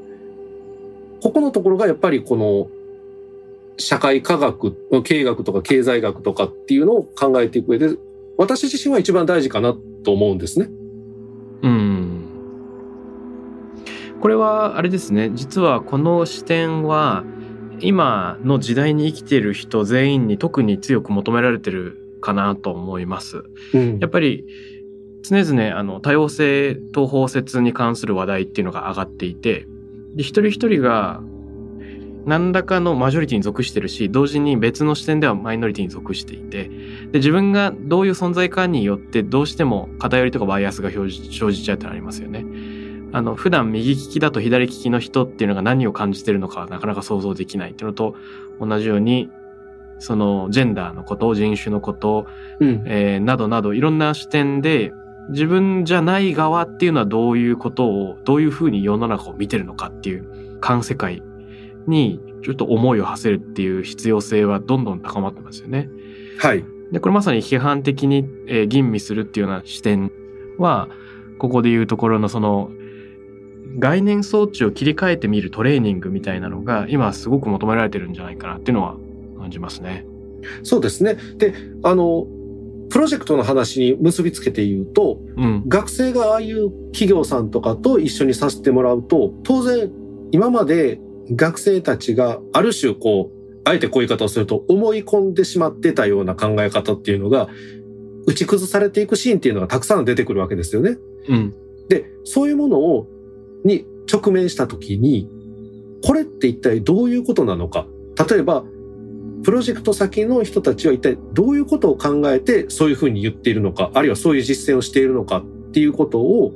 [1.21, 2.67] ここのところがやっぱりこの
[3.79, 7.95] 社会科学、経営学とか経済学とかっていうのを考えていく上で、
[8.37, 10.69] 私自身は一番大事かなと思うんですね。
[11.63, 12.29] うん。
[14.21, 17.23] これはあれですね実はこの視点は
[17.79, 23.43] 今の時代に生きている人全員に特に強く求められてるかなと思います。
[23.73, 24.45] うんやっぱり
[25.23, 29.67] 常々あの多様性と包摂に関する話題っていうのが上がっていて
[30.15, 31.21] で一人一人が
[32.25, 36.69] 何らかのマジョリティに属してるし同時に別の視点ではマイノリティに属していて
[37.11, 42.45] で自分がどういう存在かによってどうしても偏りとかバイアスが生じちゃうってのありますよね。
[43.11, 48.15] あの普段右利きだと左利きの人っていうのが何を感じてるのかはなかなか想像できないっていうのと
[48.59, 49.31] 同じように
[49.97, 52.27] そのジェンダーのこと人種のこと
[52.59, 52.83] うん。
[52.85, 54.91] えーなどなどいろんな視点で
[55.29, 61.21] 自分じゃない側っていうのはどういうことをどういうふうに世の中を見てるのかっていう観世界
[61.87, 65.89] にちょっと思いを馳せるっていう必要性はどんどん高まってますよね。
[66.39, 66.63] はい。
[66.91, 70.11] で、これまさに批判的に、えー吟味するっていうような視点
[70.57, 70.87] は、
[71.37, 72.71] ここでいうところのその、
[73.77, 78.95] 概念装置を切り替えてみるトレーニングみたいなのが、今すごく求められてるんじゃないかなっていうのは
[79.37, 80.05] 感じますね。
[80.63, 81.17] そうですね。
[81.37, 82.25] で、あの、
[82.89, 85.63] プロジェクトの話に結びつけて言うと、うん。
[85.67, 89.91] 学生がああいう企業さんとかと一緒にさせてもらうと、当然
[90.31, 90.99] 今まで
[91.35, 97.49] 学生たちがある種こう、あえてこういう言い方をすると思い込んでしまってたような考え方っていうのが、
[98.25, 100.97] 打ち崩されていくシーンっていうのがたくさん出てくるわけですよね。
[101.27, 101.53] うん。
[101.89, 103.07] で、そういうものを、
[103.63, 105.29] に直面したときに、
[106.03, 107.87] これって一体どういうことなのか。
[108.29, 108.63] 例えば、
[109.43, 116.53] プロジェクト先の人たちは一体どういうことを考えてそういうふうに言っているのか、あるいはそういう実践をしているのかっていうことを、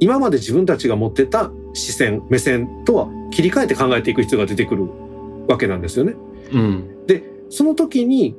[0.00, 4.88] 今まで自分たちが持ってた視線、目線とは切り替えて考えていく必要が出てくる
[5.48, 6.14] わけなんですよね。
[6.52, 7.06] うん。
[7.06, 8.36] で、その時に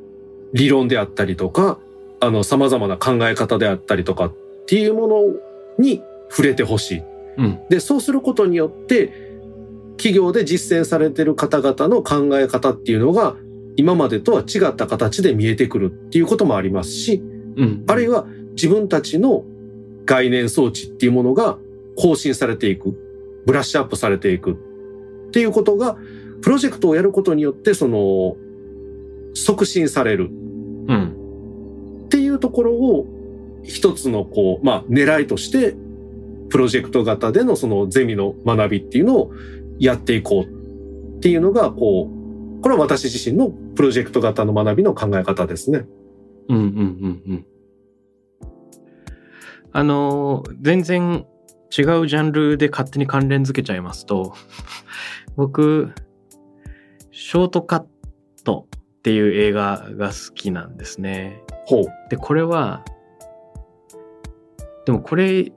[0.53, 1.79] 理論であったりとか、
[2.19, 4.33] あの、様々な考え方であったりとかっ
[4.67, 5.23] ていうもの
[5.77, 7.01] に触れてほしい。
[7.37, 7.59] うん。
[7.69, 9.31] で、そうすることによって、
[9.97, 13.35] 企業で実践されている方々の考え方っていうのが、
[13.75, 17.21] 今までとは違った形で見えてくるっていうこともありますし、
[17.55, 17.83] うん。
[17.87, 19.43] あるいは自分たちの
[20.05, 21.57] 概念装置っていうものが
[21.97, 23.10] 更新されていく、
[23.45, 25.97] ブラッシュアップされていくっていうことが、
[26.41, 28.35] プロジェクトをやることによって、その、
[29.33, 30.29] 促進される
[30.87, 32.03] うん。
[32.05, 33.07] っていうところを
[33.63, 35.75] 一つのこう、まあ狙いとして、
[36.49, 39.33] プロジェクト型でのそのゼミの学びっていうのを
[39.79, 42.09] やっていこうっていうのが、こ
[42.59, 45.85] う、これは私自身のプロジェクト型の学びの考え方ですね。
[46.49, 47.45] うんうんうんうん。
[49.71, 51.25] あのー全然
[51.75, 54.33] 違うジャンルで勝手に関連づけちゃいますと、
[55.37, 55.93] 僕、
[57.11, 57.85] ショートカッ
[58.43, 61.41] トっていう映画が好きなんですね。
[61.65, 61.85] ほう。
[62.09, 62.83] で、これは、
[64.85, 65.51] でもこれ、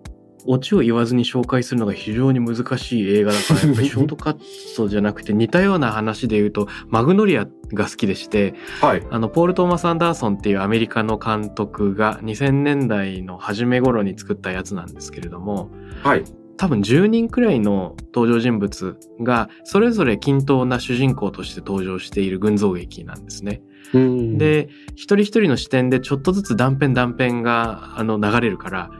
[0.46, 4.37] オチを言わずに紹介するのが非常に難しい映画だから、やっぱり ショートカッ
[4.76, 9.02] トじゃなくて似たような話で言うと、マグノリアが好きでして、はい。
[9.11, 15.70] あの、ポール・トーマス・アンダーソンっていうアメリカの監督が2000年代の初め頃に作ったやつなんですけれども、
[16.02, 16.24] はい。
[16.57, 23.62] 多分10人くらいの登場人物がそれぞれ均等な主人公として登場している群像劇なんですね。
[23.92, 28.90] うん、で、一人一人の視点でちょっとずつ断片断片があの流れるから、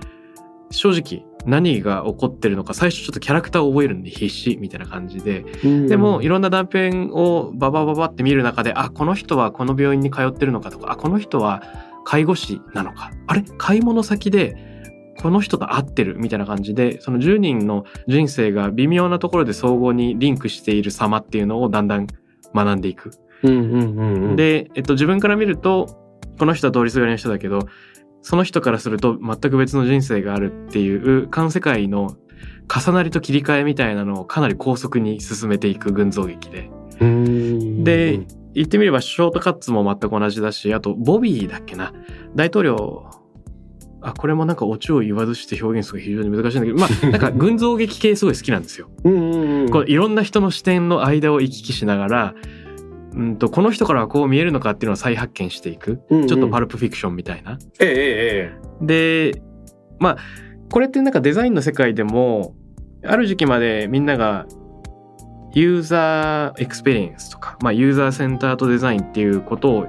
[0.70, 11.62] 正直何が起こってるのか最初ちょっとキャラクターを覚えるんで必死みたいな感じで、うんでも、いろんな断片をババババって見る中で、あ、この人はこの病院に通ってるのかとか、あ、この人は
[12.05, 13.11] 介護士なのか。
[13.27, 13.44] あれ？
[13.59, 14.57] 買い物先で、
[15.20, 22.07] この人と会ってるみたいな感じで、その10人の人生が微妙なところで相互にリンクしている様っていうのをだんだん
[22.55, 23.11] 学んでいく。
[23.42, 26.00] うんうんうんうん、で、えっと、自分から見ると、
[26.38, 27.68] この人は通りすがりの人だけど、
[28.24, 32.16] その人からすると全く別の人生があるっていう、環世界の
[32.74, 36.70] 重なりと切り替えみたいなのをかなり高速に進めていく群像劇で。
[37.00, 38.20] うんで、
[38.54, 41.92] 言ってみればショートカッツも全く同じだし、あとボビーだっけな。
[42.34, 43.10] 大統領、
[44.00, 48.88] あ、これもなんかオチを言わずして表現するのが非常に難しいんだけど、まあ、 なんか群像劇系すごい好きなんですよ。
[49.87, 52.34] いろんな人の視点の間を行き来しながら、
[53.14, 56.03] うんと、この人からはこう見えるのかっていうのを再発見していく。
[56.11, 57.59] うんうんちょっとパルプフィクションみたいな。
[57.81, 59.42] ええええで、
[59.98, 60.16] まあ、
[60.70, 62.55] これってなんかデザインの世界でも、
[63.05, 64.46] ある時期までみんなが
[65.53, 69.87] ユーザーエクスペリエンスとか、まあ、 User Centered Design っていうことを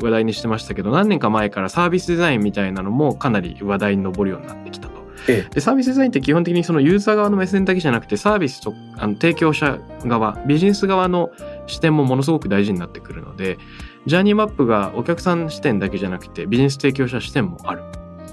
[0.00, 4.87] 話題にしてましたけど、何年か前からサービスデザインみたいなのもかなり話題に上るようになってきたと。
[5.28, 11.30] ええで、サービスデザインって基本的にそのユーザー側の目線だけじゃなくて、サービスとあの提供者側、ビジネス側の
[11.66, 13.58] 視点もものすごく大事になってくるので、
[14.06, 17.82] ジャーニーマップがお客さん視点だけじゃなくて、ビジネス提供者視点もある。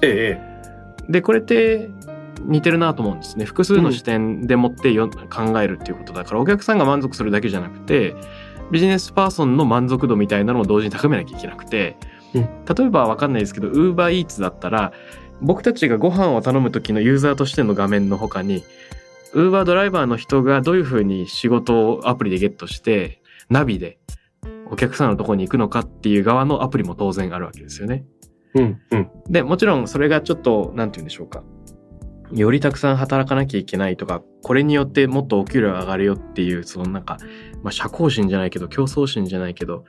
[0.02, 0.56] ええ
[1.10, 1.92] で、これって
[2.42, 3.46] 似てるなと思うんですね。
[3.46, 8.16] 複数の視点でもってよ、考えるっていうことだから、お客さんが満足するだけじゃなくて、
[8.72, 11.98] ビジネスパーソンの満足度みたいなのも同時に高めなきゃいけなくて、
[12.34, 14.92] うん例えばわかんないですけど、Uber Eats だったら、
[15.42, 18.64] 僕たちがご飯を頼む時のユーザーとしての画面の他に、
[19.34, 24.00] Uber ドライバーの人がどういうふうに仕事をアプリでゲットして、ナビで
[24.72, 28.06] お客さんのところに行くのかっていう側のアプリも当然あるわけですよね。
[28.56, 31.44] うんうんで、もちろんそれがちょっと、なんて言うんでしょうか。
[32.32, 37.18] よりたくさん働かなきゃいけないとか、これによってもっとお給料上がるよっていう、そのなんか、
[37.62, 39.84] まあ社交心じゃないけど、競争心じゃないけど、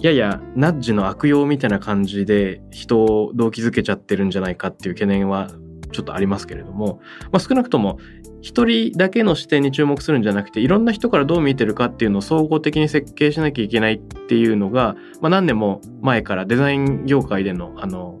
[0.00, 5.50] ややナッジの悪用みたいな感じで人を動機づけちゃってるんじゃないかっていう懸念は
[5.92, 7.00] ちょっとありますけれども、
[7.32, 7.98] まあ、少なくとも
[8.40, 18.20] 一人だけの視点に注目するんじゃなくていろんな人からどう見てるかっていうのを総合的に設計しなきゃいけないっていうのが、まあ、何年も前からデザイン業界でのあの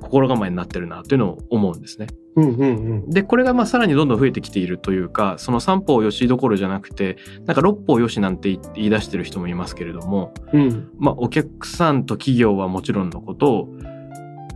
[0.00, 2.06] 心構えになってるなというのを思うんですね。
[2.36, 2.64] うんうんう
[3.06, 3.10] ん。
[3.10, 10.90] でこれがまあさらにどんどん増えてきているというかその三方よしどころじゃなくてなんか六方よしなんて言い出してる人もいますけれども、うん。
[10.98, 13.68] まあ、お客さんと企業はもちろんのこと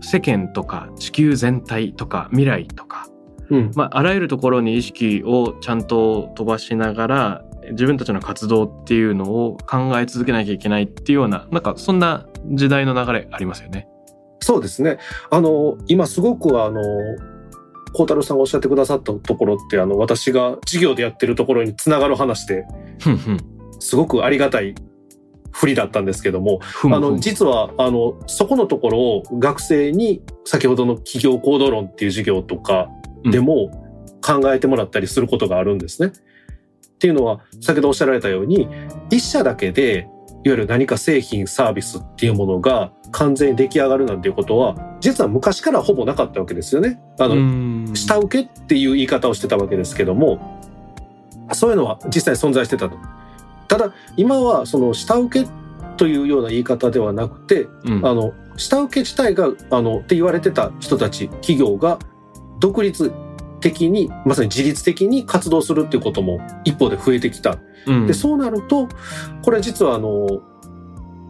[0.03, 3.07] 世間とか地球全体とか未来とか、
[3.51, 3.71] うん。
[3.75, 13.90] まあ、あらゆるところに意識をちゃんと飛ばしながら自分たちの活動っていうのを考え続けなきゃいけないっていうようななんかそんな時代の流れありますよね。
[14.41, 14.99] そうですね。
[15.31, 16.81] あの、今すごくあの、
[17.93, 22.65] 孝太郎さんがおっしゃってくださったところって、あの、私が授業でやってるところにつながる話で、
[23.79, 24.75] すごくありがたい
[25.53, 32.89] 振りだったんですけども、あの、実は、あの、そこのところを学生に先ほどの企業行動論っていう授業とか
[33.25, 33.71] でも
[34.25, 36.13] 考えてもらったりすることがあるんですね。
[36.13, 38.69] っていうのは、先ほどおっしゃられたように、
[39.11, 40.07] 一社だけで、
[40.43, 47.01] いわゆる何か製品、サービスっていうものが完全に出来上がるなんていうことは、実は昔からほぼなかったわけですよね。
[47.19, 50.61] あの、うん下請けっていう言い方をしてたわけですけども、
[51.53, 52.97] そういうのは実際存在してたと。
[53.69, 55.49] ただ、今はその下請け
[55.97, 61.99] というような言い方ではなくて、うんあの、下請け自体が、あの、って言われてた人たち、企業が
[62.61, 63.13] 独立
[63.61, 67.59] 的に、まさに自律的に活動するっていうことも一方で増えてきた。
[67.87, 68.89] うんで、そうなると、
[69.43, 70.43] これ実はあの、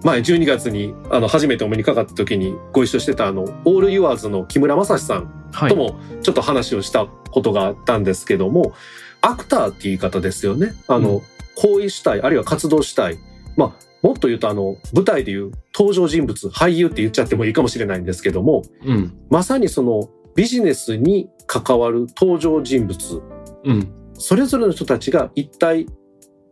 [0.02, 8.72] 前12月にあの初めてお目にかかった時にご一緒してたあの、オールユアーズの木村正史さんはいともちょっと話をしたことがあったんですけども、
[9.20, 10.74] アクターっていう言い方ですよね。
[10.88, 11.22] あの、うん
[11.56, 13.18] 行為主体、あるいは活動主体。
[13.54, 23.22] まあ、もっと言うとあの、舞台でいう登場人物、俳優って言っちゃってもいいかもしれないんですけども、うんまさにそのビジネスに関わる登場人物、
[23.64, 23.92] うん。
[24.14, 25.86] それぞれの人たちが一体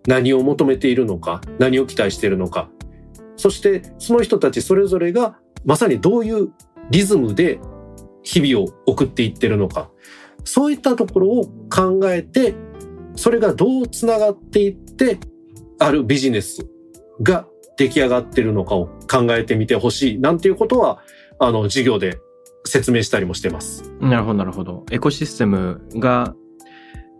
[0.07, 2.71] 何を求めているのか、何を期待しているのか、
[3.37, 6.51] そしてその人たちそれぞれがまさにどういう
[6.91, 7.61] リズムで
[8.23, 9.91] 日々を送っていってるのか、
[10.45, 12.55] そういったところを考えて、
[13.17, 15.19] それがどうつながっていって、
[15.79, 16.67] あるビジネス
[17.23, 21.01] が出来上がってるのかを考えてみてほしい、なんていうことは、
[21.39, 22.19] あの、授業で
[22.65, 23.93] 説明したりもしてます。
[24.01, 26.35] なるほどなるほどエコシステムが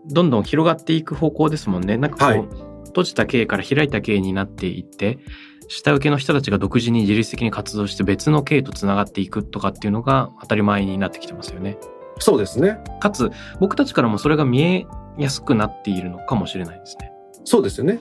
[0.07, 5.19] どんどん広がっていく方向ですもんねなんかこう、はい閉じた経営から開いた経営になっていって
[5.67, 11.77] 下請けの人たちが独自に自律的に活動して別の経営とつながっていくとかっていうのが当たり前になってきてますよね
[12.21, 12.79] そうですね。
[12.99, 14.85] かつ僕たちからもそれが見え
[15.17, 17.11] やすくなっているのかもしれないですね
[17.45, 17.99] そうですよね。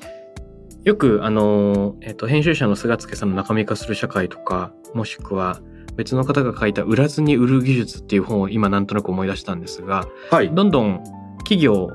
[0.84, 5.60] よくあの、えっと編集者の菅助さんの中身化する社会とかもしくは
[5.98, 10.54] 別の方が書いた売らずに売る技術っていう本を今なんとなく思い出したんですがはい。
[10.54, 11.02] どんどん
[11.38, 11.90] 企業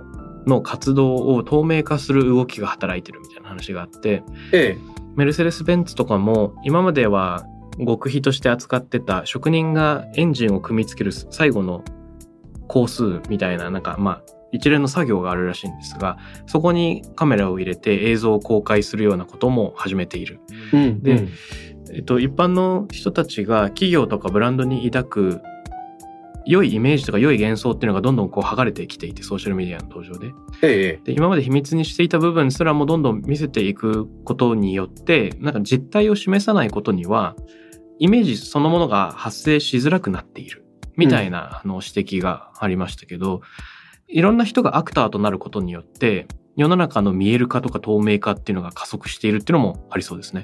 [0.45, 4.77] の活動を透明化する動きが働いてるみたいな話があってええ。
[5.15, 7.45] メルセデス・ベンツとかも今までは
[7.79, 11.83] 極秘として扱ってた職人がエンジンを組み付ける最後の
[12.67, 20.41] 工数みたいななんかまあ一連の作業があるらしいんですがそこにカメラを入れて映像を公開するようなことも始めている。
[20.73, 21.01] うん。
[21.01, 21.29] でうん
[21.93, 25.41] えっと、一般の人たちが企業とかブランドに抱く
[26.45, 31.01] 良いイメージとか良い幻想っていうのがどんどんこう剥がれてきていてソーシャルメディアの登場でええ。
[31.03, 37.36] で今まで秘密にしていた部分すらもどんどん見せていくことによってなんか実態を示さないことには
[37.99, 40.65] イメージそのものが発生しづらくなっている
[40.97, 43.41] みたいなあの指摘がありましたけど、
[44.08, 50.43] いろんな人がアクターとなることによって世の中の見える化とか透明化っていうのが加速しているっていうのもありそうですね。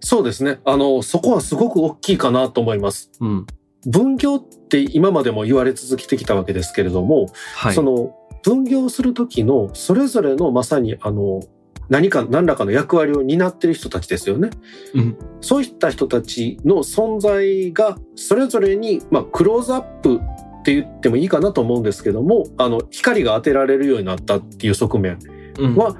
[0.00, 0.60] そうですね。
[0.64, 3.10] あの、そこはすごく大きいかなと思います。
[3.20, 3.46] うん。
[3.86, 7.74] 分業って今までも言われ続けてきたわけですけれども、はい。
[7.74, 11.40] その分業する時のそれぞれのまさにあの、
[11.88, 14.50] 何か何らかの役割を担ってる人たちですよね。
[14.94, 15.18] うん。
[15.40, 25.18] そういった人たちの存在がそれぞれに、まあ、クローズアップって言ってもいいかなと思うんですけども、あの、光が当てられるようになったっていう側面
[25.58, 25.96] うんは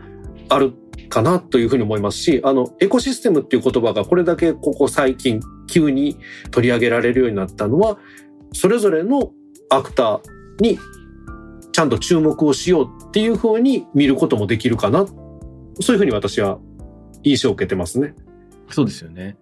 [0.48, 0.72] ある
[1.08, 6.18] かなというふうに思いますし、あの、エコシステムっていう言葉がこれだけここ最近急に
[6.50, 7.98] 取り上げられるようになったのは、
[8.52, 9.32] それぞれの
[9.70, 10.78] アクターに
[11.72, 15.06] ちゃんと注目をしようっていうふうに見ることもできるかな。
[15.80, 16.58] そういうふうに私は
[17.24, 18.14] 印象を受けてますね。
[18.70, 19.36] そうですよね。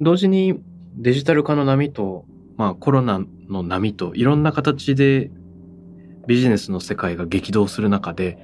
[0.00, 0.60] 同時に
[0.96, 2.24] デジタル化の波と、
[2.56, 5.30] まあコロナの波といろんな形で
[6.26, 8.38] ビジネスの世界が激動する中で、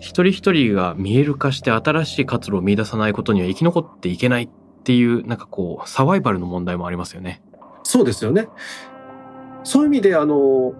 [0.00, 4.48] 一人一人が見える化して新しい活路を見出さないことには生き残っていけないっ
[4.82, 7.42] ていう、なんかこう、サバイバルの問題もありますよね。
[7.82, 8.48] そうですよね。
[9.62, 10.72] そういう意味で、あの、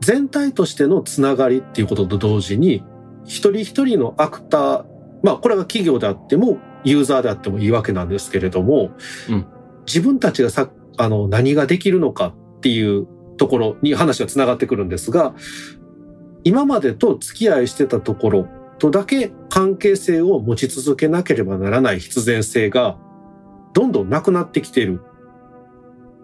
[0.00, 2.82] 全体としてのつながりっていうことと同時に、
[3.24, 4.84] 一人一人のアクター、
[5.22, 8.90] まあこれが企業であっても、ユーザーであってもいいわけなんですけれども、
[9.30, 9.46] うん、
[9.86, 10.68] 自分たちがさ、
[10.98, 15.34] あの、何ができるのかっていうところに話がつながってくるんですが、
[16.44, 22.98] 今までと付き合いしてたところとだけ関係性を持ち続けなければならない必然性が
[23.74, 25.00] どんどんなくなってきている。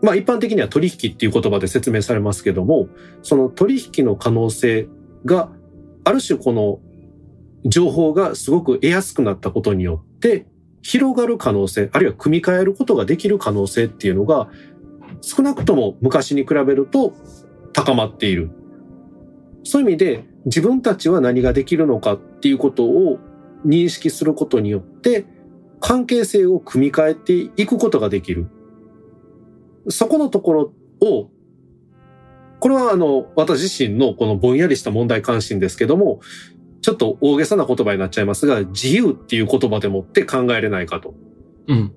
[0.02, 2.88] まあ一般的には取引っていう言葉で説明されますけども、
[3.22, 4.88] その取引の可能性
[5.24, 5.50] が
[6.04, 6.80] ある種この
[7.64, 10.46] 情報がすごく得やすくなったことによって
[10.82, 14.48] 広がる可能性、あるいは組み替えることができる可能性っていうのが
[15.20, 17.12] 少なくとも昔に比べると
[17.72, 18.50] 高まっている。
[19.68, 23.18] そういう意味で自分たちは何ができるのかっていうことを
[23.66, 25.26] 認識することによって
[25.78, 28.46] 関係性を組み替えていくことができる。
[29.90, 31.28] そこのところを、
[32.60, 36.20] これはあの、私自身のこのぼんやりした問題関心ですけども、
[36.80, 41.12] ちょっと大げさな言葉になっちゃいますが、自由っていう言葉でもって考えれないかと。
[41.66, 41.92] うん。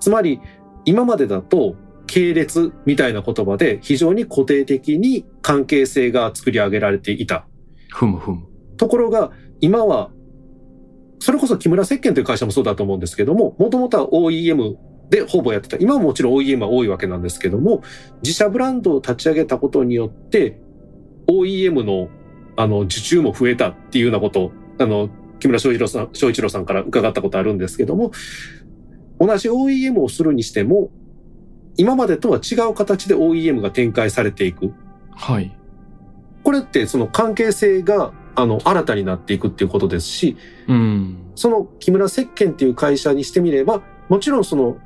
[0.00, 0.38] つまり、
[0.84, 1.76] 今までだと、
[2.06, 7.46] 系列みたいな言葉で非常に固定的に関係性が作り上げられていた。
[7.90, 8.46] ふむふむ。
[8.76, 10.10] ところが、今は
[11.18, 14.76] それこそ木村石鹸という会社もそうだと思うんですけども、もともとは OEM
[15.10, 15.76] でほぼやってた。
[15.76, 17.82] 今はもちろん OEM は多いわけなんですけども、
[18.22, 20.60] 自社ブランドを立ち上げたことによって、
[21.28, 22.08] OEM の
[22.56, 28.12] あの受注も増えたっていうようなことを、あの、木村翔一郎さん、翔一郎さんから伺ったことあるんですけども、
[29.18, 30.90] 同じ OEM をするにしても、
[31.76, 34.72] 今までとは違う形で OEM が展開されていく。
[35.14, 35.56] はい。
[36.42, 40.36] これってその関係性があの、新たになっていくっていうことですし、
[40.68, 44.76] うん、その木村石鹸っていう会社にしてみれば、もちろんその、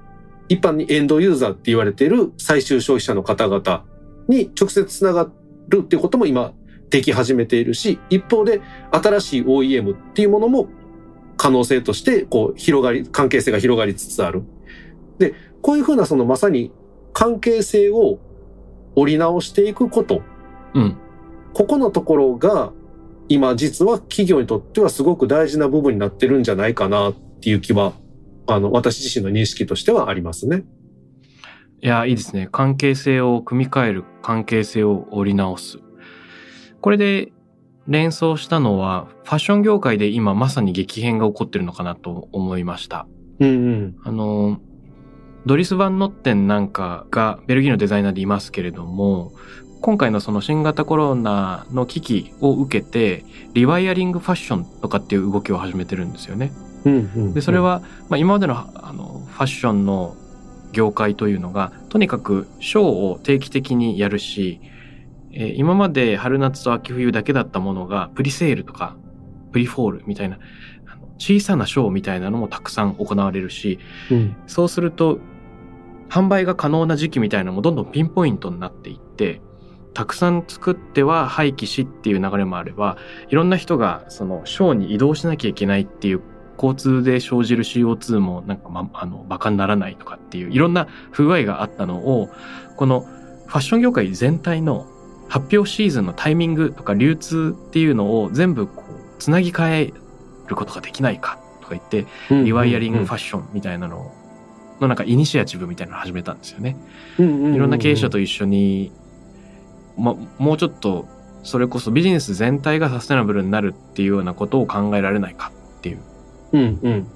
[0.48, 3.84] 一般にエンドユーザーって言われている最終消費者の方々
[4.26, 5.30] に直接つなが
[5.68, 6.52] るっていうことも今
[6.90, 8.60] でき始めているし、一方で
[8.90, 10.68] 新しい OEM っていうものも
[11.36, 14.42] 可能性としてこう広がり、関係性が広がりつつある。
[15.18, 16.72] で、こういうふうなそのまさに
[17.12, 18.18] 関係性を
[18.96, 20.22] 折り直していくこと。
[20.74, 20.96] うん。
[21.52, 22.72] ここのところが
[23.28, 27.92] 今実は企業にとってはすごく大事な部分になってるんじゃないかなっていう気は、
[28.48, 30.64] あの、私自身の認識としてはありますね。
[31.80, 32.48] いや、いいですね。
[32.50, 35.78] 関係性を組み替える、関係性を織り直す。
[36.80, 37.32] これで
[37.86, 43.06] 連想したのは、ファッション業界で今まさに激変が起こってるのかなと思いました。
[43.38, 43.96] うんうん。
[44.04, 44.60] あの、
[45.46, 49.32] ドリス・バン・ノッテンなんかがベルギーのデザイナーでいますけれども、
[49.80, 53.24] 今回のその新型コロナの危機を受けて、
[53.54, 56.52] リワイヤリングファッションとかっていう動きを始めてるんですよね。
[57.34, 60.16] で、それは、まあ、今までのあのファッションの
[60.72, 64.60] 業界というのが、とにかくショーを定期的にやるし、
[65.32, 68.96] えー、今まで春夏と秋冬だけだったものが、プリセールとか、
[69.52, 70.38] プリフォールみたいな、
[71.20, 73.78] 小さなショーみたいなのもたくさん行われるし、
[74.10, 75.20] うん、そうすると、
[76.08, 79.40] 販売が可能な時期みたいなのもどんどんピンポイントになっていって、
[79.94, 82.96] たくさん作っては廃棄しっていう流れもあれば、
[83.28, 86.22] いろんな人がそのショーに移動しなきゃいけないっていう
[86.56, 92.30] 交通で生じる CO2 もなんか、ま、あの、馬鹿にならないとかっていういろんな不具合があったのを、
[92.76, 93.00] この
[93.46, 94.86] ファッション業界全体の
[95.28, 99.94] 発表シーズンのタイミングとか流通っていうのを全部こう、つなぎ替え
[100.50, 104.14] ることができないかとか言って、リワイヤリングファッションみたいなのを
[104.80, 106.76] のなんかイニシアチブみたいなのを始めたんですよね。
[107.18, 108.92] いろんな経営者と一緒に
[110.00, 111.06] ま、もうちょっと
[111.42, 116.00] それこそビジネス全体がサステナブルになるっていうようなことを考えられないかっていう。
[116.52, 117.06] うんうん。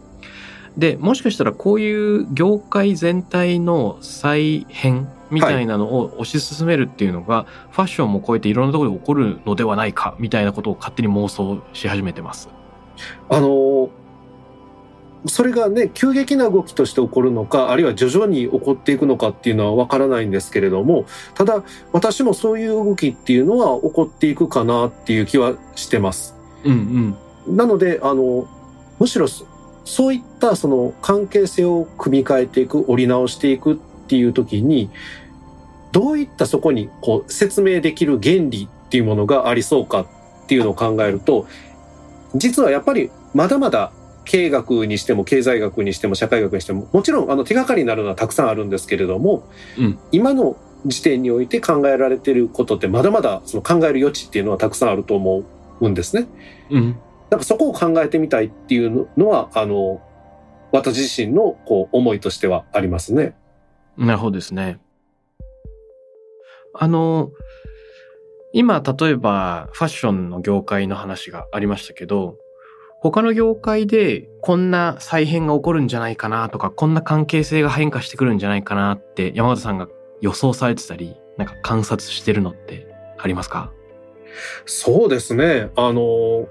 [0.77, 12.49] で、もしかしたらこういう業界全体の再編みたいなのを推し進めるっていうのが、はい、ファッションも超えていろんなところで起こるのではないかみたいなことを勝手に妄想し始めてます。
[13.29, 13.91] あの
[15.27, 26.35] それがね、急激な動きとして起こるのか、あるいは徐々に起こっていくのかっていうのはわからないんですけれども、ただ、私もそういう動きっていうのは起こっていくかなっていう気はしてます。
[26.65, 27.17] うん
[27.47, 27.57] うん。
[27.57, 28.47] なので、あの、
[28.99, 33.77] むしろ、そういったその関係性を組み替えていく、折り直していくっ
[34.07, 34.91] ていう時に、
[35.93, 40.07] どういったそこにこう説明できる原理っていうものがありそうかっ
[40.47, 41.47] ていうのを考えると、
[42.35, 43.93] 実はやっぱりまだまだ
[44.25, 50.57] 経営学にしても経済学にしても社会学にしてももちろんあの手がかりになるのはたくさんあるんですけれども、うん、今の
[50.87, 55.45] 時点において考えられていることってまだまだその考える余地っていうのはたくさんあると思
[55.81, 56.27] うんですね。
[56.71, 56.97] うん、
[57.31, 60.03] なんかそこを考えてみたいっていうのはあの
[60.73, 63.35] 私自身のこう思いとしてはありますね。
[63.97, 64.79] なるほどですね。
[66.75, 67.31] あの、
[68.57, 72.37] 今、例えば、ファッションの業界の話がありましたけど、
[73.01, 79.89] 他の業界でこんな再編が起こるんじゃないかなとか、こんな関係性が変化してくるんじゃないかなって山形さんが
[80.21, 82.87] 予想されてたり、なんか観察してるのって
[83.19, 83.73] ありますか？
[84.67, 85.71] そうですね。
[85.75, 86.47] あの、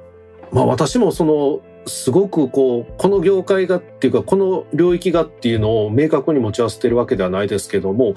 [0.51, 8.13] まあ私もその、すごくこう、この業界がっていうか、この領域がっていうのを明確に持ち合わせてるわけではないですけども、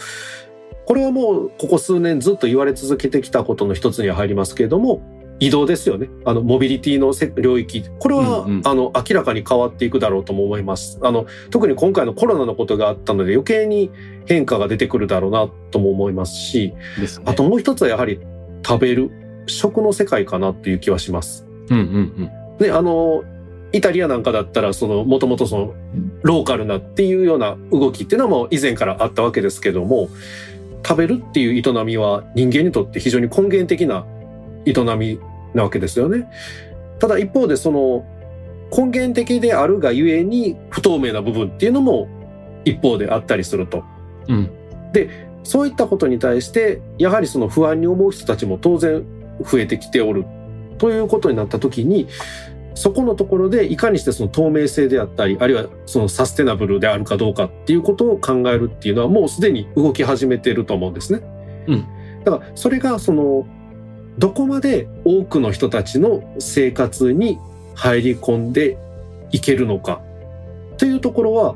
[0.87, 5.03] これはもうここ数年ずっと言われ続けてきたことの一つには入りますけれども、
[5.41, 6.09] 移動ですよね。
[6.24, 7.84] あの、モビリティの領域。
[7.99, 10.99] これは、うんうん、あの、明らかに変わっていくだろうとも思います。
[11.03, 13.91] あの、特に今回のコロナのことがあったので余計に
[14.26, 16.72] 変化が出てくるだろうなとも思いますし、
[17.07, 18.20] すね、あともう一つはやはり
[18.66, 19.11] 食べる、
[19.47, 21.47] 食の世界かなっていう気はします。
[21.68, 22.59] うんうんうん。
[22.59, 23.24] で、あの、
[23.72, 25.74] イタリアなんかだったら、その、もともとその、
[26.22, 30.09] ローカルなっていうような動きっていうのはもう以前からあったわけですけども、
[30.85, 34.07] 食べるっていう営みは人間にとって非常に根源的な
[34.64, 35.20] 営み
[35.55, 36.29] なわけですよね。
[36.99, 38.05] ただ一方でその
[38.70, 42.09] 根源的であるがゆえに不透明な部分っていうのも
[42.64, 43.85] 一方であったりすると。
[44.29, 44.51] うん、
[44.93, 45.09] で、
[45.45, 49.05] そういったことに対してやはりその不安に思う人たちも当然
[49.45, 50.24] 増えてきておる
[50.79, 52.09] ということになった時に
[52.77, 61.20] そこのところでいかにしてその透明性であったり、あるいはそのサステナブルであるかどうかっていうことを考えるっていうのはもうすでに動き始めていると思うんですね。
[61.68, 61.87] うん。
[62.22, 63.47] だからそれがその、
[64.18, 67.39] どこまで多くの人たちの生活に
[67.74, 68.77] 入り込んで
[69.33, 70.03] いけるのか
[70.77, 71.55] というところは、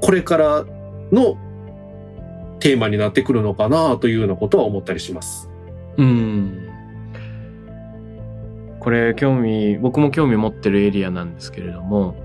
[0.00, 0.64] これから
[1.10, 1.36] の
[2.60, 5.50] テーマになってくるのかなというようなことは思ったりします。
[5.96, 6.71] うん。
[8.82, 12.16] これ興味、僕も興味持ってるエリアなんですけれども、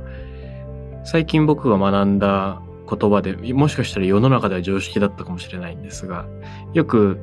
[1.04, 6.26] 最近僕が学んだ言葉で、もしかしたら世の中では常識だったかもしれないんですが、
[6.74, 7.20] よく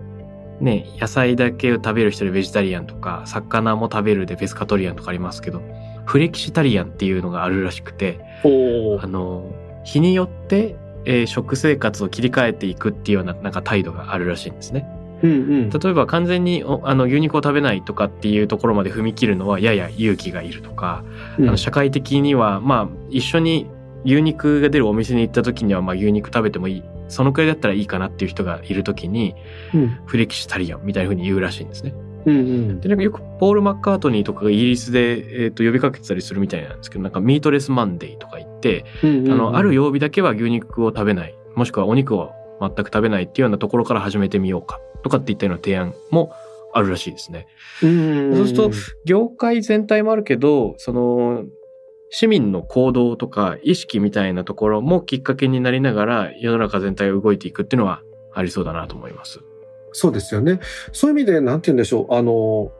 [0.60, 5.62] ね、野菜だけを食べる人でベジタリアンとか、魚も食べるでペスカトリアンとかありますけど、
[6.06, 10.76] フレキシタリアンっていうのがあるらしくて、あの、日によって、
[11.06, 14.88] えー、食生活を切り替えていくっていうようななんか態度があるらしいんですね。
[15.24, 21.02] うんうん、例えば完全にあの牛肉を食べないとかっていうところまで踏み切るのはやや勇気がいるとか、
[21.38, 23.66] うん、あの社会的にはまあ一緒に
[24.04, 29.34] 牛肉が出るお店に行った時にはまあ牛肉食べてもいいそのくらいだったらいいかなっていう人がいる時に、
[29.72, 31.94] うん、フレキシタリアンみたいなふうに言うらしいんですね。
[32.26, 42.32] うんうん、でなんかよくポール・マッカートニーとかがイギリスで、えー、と呼びかけてたりするみたいなんですけどなんかミートレスマンデーとか言って、うんうんうん、あのある曜日だけは牛肉を食べないもしくはお肉を
[42.68, 46.32] 全く食べないっていうようなところから始めてみようかとかっていったような提案も
[46.72, 47.46] あるらしいですね。
[47.82, 48.70] うんそうすると、
[49.04, 51.44] 業界全体もあるけど、その、
[52.10, 58.02] 市民の行動とか意識みたいなところもきっかけになりながら世の中全体が動いていくっていうのは
[58.32, 59.40] ありそうだなと思います。
[59.90, 60.60] そうですよね。
[60.92, 62.14] そういう意味で、なんて言うんでしょう。
[62.14, 62.72] あの、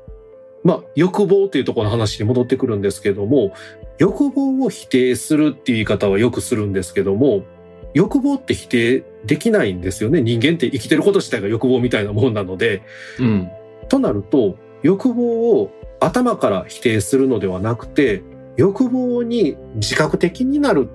[0.64, 3.52] まあ、欲望っていうところの話に戻ってくるんですけども、
[3.98, 7.44] 欲望を否定するっていう言い方はよくするんですけども、
[7.92, 10.20] 欲望って否定できないんですよね。
[10.20, 12.82] 人間って生きてること自体が欲望みたいなもんなので。
[13.18, 13.48] うん。
[13.88, 15.70] となると、欲望を
[16.00, 18.22] 頭から否定するのではなくて、
[18.56, 20.88] 欲望に自覚的になる。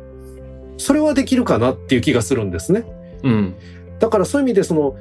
[0.77, 2.85] それはできるかなっていう気がするんですね。
[3.23, 3.55] うん。
[3.99, 4.95] だからそういう意味でその、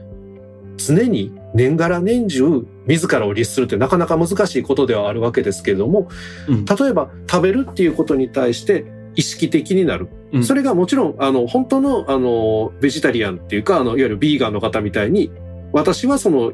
[0.79, 6.09] 常に年がら年中自らを律するってなかなか難しいことではあるわけですけれども、
[6.49, 8.85] うん、例えば食べるっていうことに対して
[9.19, 10.09] 意識的になる。
[10.33, 15.33] うん、それがもちろん、あの、本当の、あの、ベジタリアンっていうか、あの、いわゆるビーガンの方みたいに、
[15.73, 16.53] 私はその、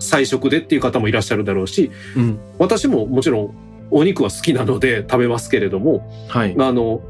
[0.00, 3.54] 菜食でっていう方もいらっしゃるだろうし、うん、私ももちろん
[3.90, 6.56] お肉は好きなので食べますけれども、はい。
[6.58, 7.02] あの、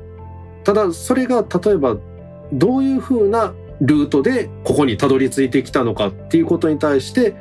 [0.65, 1.97] ただそれが例えば
[2.53, 7.35] どういうふうなルートでここにたどり着いてきたのかっていうことに対して、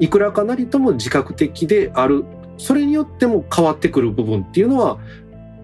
[0.00, 2.24] いくらかなりとも自覚的である。
[2.56, 4.98] それによっても変わってくる部分っていうのは、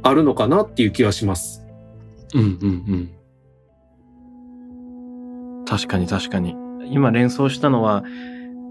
[0.02, 1.62] あるのかなっていう気はします。
[2.34, 3.10] うんうん
[5.58, 5.66] うん。
[5.66, 6.54] 確かに確かに。
[6.90, 8.04] 今連想したのは、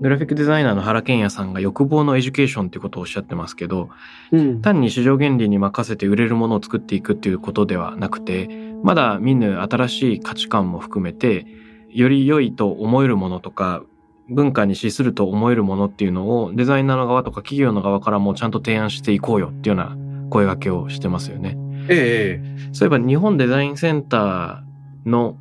[0.01, 3.89] グラフィックデザイナーの原研哉さんが欲望のエデュケーションっていうことをおっしゃってますけど、
[4.31, 8.47] うん、単に市場原理に任せて売れるものを作っていくっていうことではなくて、
[8.83, 11.45] まだ見ぬ新しい価値観も含めて、
[11.89, 13.83] より良いと思えるものとか、
[14.29, 21.57] 文化に資すると思えるものっていうのをデザイナーの側とか企業の側からもちゃんと提案していこうよっていうような声掛けをしてますよね。
[21.89, 22.69] ええ。
[22.71, 25.37] そういえば日本デザインセンターの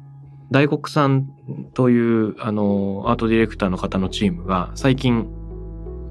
[0.51, 1.29] 大黒さん
[1.75, 5.29] というあのアートディレクターの方のチームが最近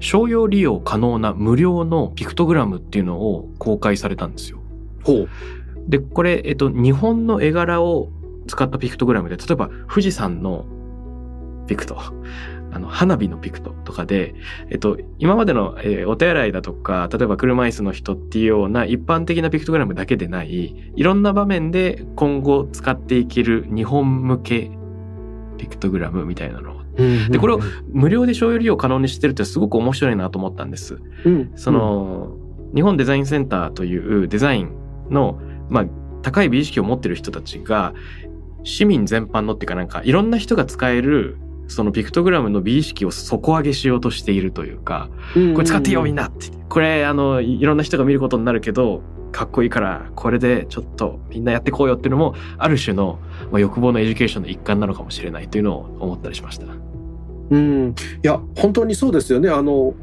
[0.00, 4.60] 商用利用可能な無料のピクトグラムっていうのを公開されたんですよ。
[5.04, 5.28] ほう。
[5.88, 8.10] で、これ、えっと、日本の絵柄を
[8.46, 10.66] 使ったピクトグラムで、例えば富士山の
[11.66, 11.96] ピクト、
[12.78, 14.34] ああの、花火のピクトとかで、
[14.70, 24.70] えっと、今までの、えーお手洗いだとか、例えば車椅子の人っていうような一般的なピクトグラムだけでない、いろんな場面で今後使っていける日本向け
[25.58, 26.76] ピクトグラムみたいなの。
[26.76, 26.78] を
[27.30, 27.60] でこれを
[27.92, 30.98] 無料で所有利用可能にしてるってすごく面白いなと思ったんです。
[31.24, 31.52] うん。
[31.54, 32.36] その、
[32.74, 34.72] 日本デザインセンターというデザイン
[35.10, 35.84] の、まあ、
[36.22, 37.94] 高い美意識を持ってる人たちが、
[38.64, 41.38] 市民全般のっていうかなんか、いろんな人が使える、
[41.68, 46.48] そのピクトグラムの美意識を底上げしようとしているというか、うんこれ使ってよみんなって。
[46.68, 53.18] これ、あの、いいろんな人が見ることになるけど、かっこいいから、これでちょっとみんなやってこうよっていうのも、ある種の、
[53.50, 56.66] まあ、欲望のエデュケーションの一環なのかもしれないというのを思ったりしました。
[57.50, 59.94] うん、いや本当にそうですよねあの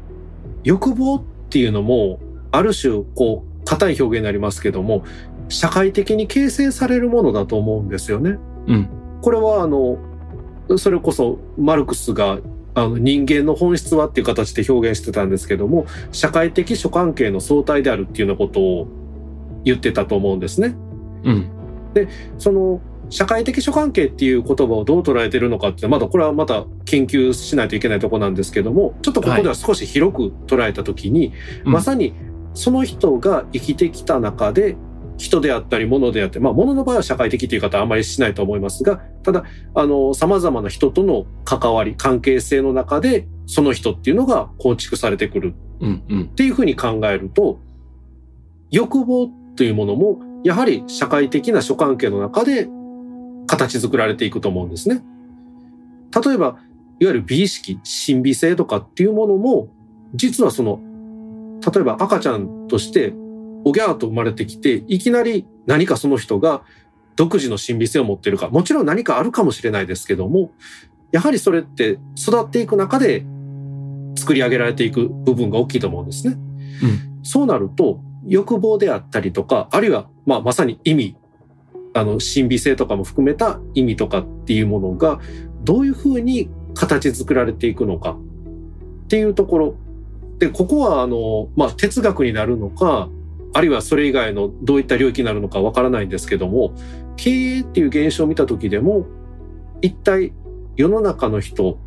[0.64, 2.18] 欲望っていうのも
[2.50, 5.04] ある種こう硬い表現になりますけども
[5.48, 8.38] 社会的に形成されるものだと思うんですよね。
[8.66, 8.88] うん。
[9.22, 9.98] これはあの
[10.76, 12.38] それこそマルクスが
[12.74, 18.88] あの人間の本質はっていう形で表現してたんですけども社会的諸関係の総体であるっていうようなことを
[19.64, 20.76] 言ってたと思うんですね。
[21.24, 21.50] うん。
[22.38, 31.32] その社会的諸関係っていう言葉をどう捉えてるのかってまだこれはまた研究しないといけないところなんですけどもちょっとここでは少し広く捉えた時に、
[31.64, 32.14] うんまさに
[32.54, 34.76] その人が生きてきた中で
[35.18, 39.44] 人であったり物であったりまあ物の場合は社会的っていう方はあんまりしないと思いますがただ
[39.74, 45.54] あの様々な人との関わり関係性の中でその人っていうのが構築されてくる。
[45.78, 47.60] っていうふうに考えると、
[48.70, 52.68] 欲望というものも、やはり社会的な諸関係の中で
[53.46, 55.02] 形作られていくと思うんですね。
[56.24, 56.58] 例えば、
[56.98, 59.68] いわゆる美意識、神秘性とかっていうものも、
[60.14, 60.80] 実はその、
[61.74, 63.12] 例えば赤ちゃんとして、
[63.66, 66.62] おぎゃーと生まれてきて、いきなり何かその人が
[67.16, 70.52] 独自の神秘性を持ってるか、もちろん何かあるかもしれないですけども、
[71.10, 73.26] やはりそれって育っていく中で
[74.16, 76.36] 作り上げられていく部分が大きいと思うんですね。
[77.24, 81.16] そうなると、欲望であったりとか、あるいは、まあ、まさに意味、
[81.92, 85.18] あの、神秘性とかも含めた意味とかっていうものが、
[85.64, 88.16] どういうふうに形作られていくのか
[89.04, 89.74] っていうところ。
[90.38, 93.08] で、ここは、あの、まあ、哲学になるのか、
[93.56, 96.74] あるいはそれ以外のどういった領域になるのかわからないんですけども、
[97.16, 99.06] 経営っていう現象を見た時でも、
[99.80, 100.34] 一体
[100.76, 101.78] 世の中の人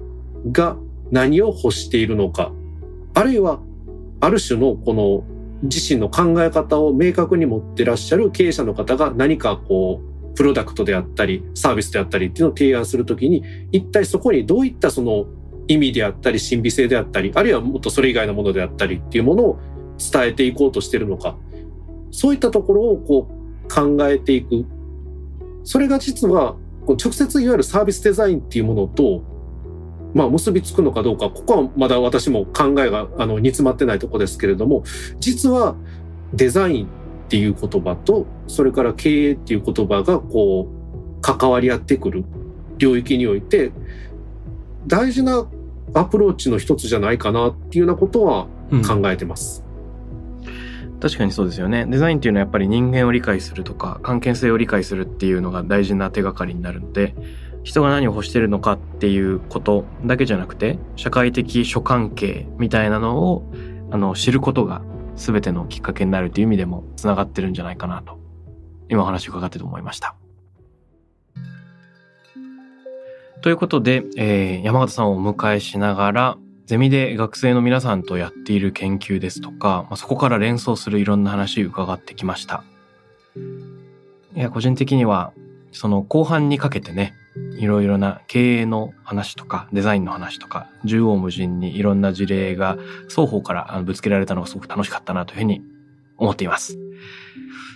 [0.52, 0.78] が
[1.12, 2.52] 何を欲しているのか、
[3.14, 3.60] あるいは
[4.20, 5.24] ある種のこの
[5.62, 15.28] 自身の考え方を明確に持ってらっしゃる経営者の方が何かこう、プロダクトであったり、サービスであったりっていうのを提案するときに、一体そこにどういったその
[15.68, 19.60] 意味であったり、神秘性であったり、あるいはもっとそれ以外のものであったりっていうものを
[20.00, 21.38] 伝えていこうとしてるのか、
[22.12, 24.66] そういったところをこう考えていく。
[25.64, 26.56] それが実は、
[26.86, 29.24] こう直接いわゆるサービスデザインっていうものと、
[30.14, 34.84] まあ結びつくのかどうか、ここはまだ私も考えがあの煮詰まってないところですけれども、
[35.20, 35.76] 実は
[36.34, 36.88] デザインっ
[37.30, 40.68] ていう言葉と、それから経営っていう言葉がこ
[41.18, 42.24] う、関わり合ってくる
[42.78, 43.72] 領域において、
[44.88, 45.48] 大事な
[45.94, 49.64] アプローチの一つじゃないかなっていうようなことはうん考えてます。
[51.02, 51.86] 確かにそうですよね。
[51.86, 57.16] デザインっていうのはやっぱり人間を理解するとか、関係性を理解するっていうのが大事な手がかりになるので、
[57.64, 63.44] 人が何を欲してるのかっていうことだけじゃなくて、社会的諸関係みたいなのを、
[63.92, 64.82] あの、知ることが
[65.16, 68.20] 全てのきっかけになるという意味でも繋がってるんじゃないかなと、
[68.90, 70.16] 今お話伺ってて思いました。
[73.42, 76.38] ということで、えー山形さんをお迎えしながら、
[76.70, 82.64] ゼミで学生の皆さんとやっている研究ですとか、まあ、そこから連想するいろんな話を伺ってきました。
[84.36, 85.34] いや、個人的には、
[85.72, 87.16] その後半にかけてね、
[87.58, 95.64] いろいろな経営の話とか、デザインの話とか、縦横無尽にいろんな事例が双方からぶつけられたのがすごく楽しかったなというふうに
[96.18, 96.78] 思っています。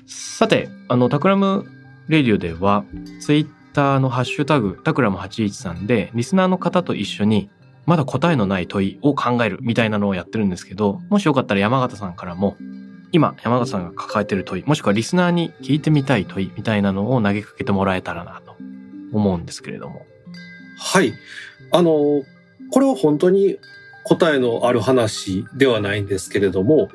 [0.05, 1.65] さて、あの、タクラム
[2.09, 2.85] レディオでは、
[3.21, 7.49] ツイッターのハッシュタグ、タクラム813で、リスナーの方と一緒に、
[7.85, 12.55] まだ答えのない問いを考えるみたいなのをやってるんですけど、もしよかったら山形さんからも、
[13.11, 18.55] 今山形さんが抱えてる問い、もしくはリスナーに聞いてみたい問いみたいなのを投げかけてもらえたらなと
[19.11, 20.05] 思うんですけれども。
[20.79, 21.13] はい。
[21.71, 22.23] あの、
[22.71, 23.57] これは本当に
[24.03, 26.89] 答えのある話ではないんですけれども、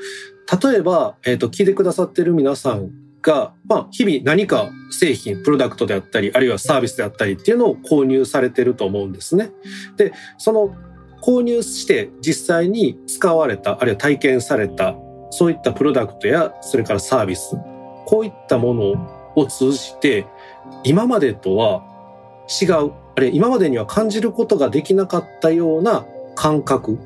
[0.63, 2.91] 例えば、えっ、と、聞いてくださってる皆さん
[3.23, 9.51] が、まあ、日々何か製品、プロダクトであったり、あるいはサービスであったりっていうのを購入されてると思うんですね。
[9.97, 10.75] で、その
[11.23, 14.95] 購入して実際に使われた、あるいは体験された、
[15.31, 17.57] そういったプロダクトや、それからサービス、
[18.07, 20.27] こういったものを通じて、
[20.85, 21.83] 今までとは
[22.63, 26.07] 違うあれ、今までには感じることができなかったような
[26.37, 26.99] 感覚、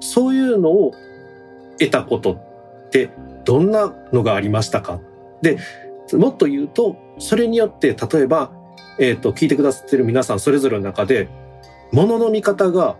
[0.00, 0.92] そういうのを
[1.78, 3.10] 得たことって
[3.44, 5.00] どんなのがありましたか？
[5.42, 5.58] で、
[6.12, 8.52] もっと言うと、それによって、例えば、
[8.98, 11.28] えっ、ー、と、聞いてくださってる皆さんそれぞれの中で、
[11.92, 12.96] 物の見方が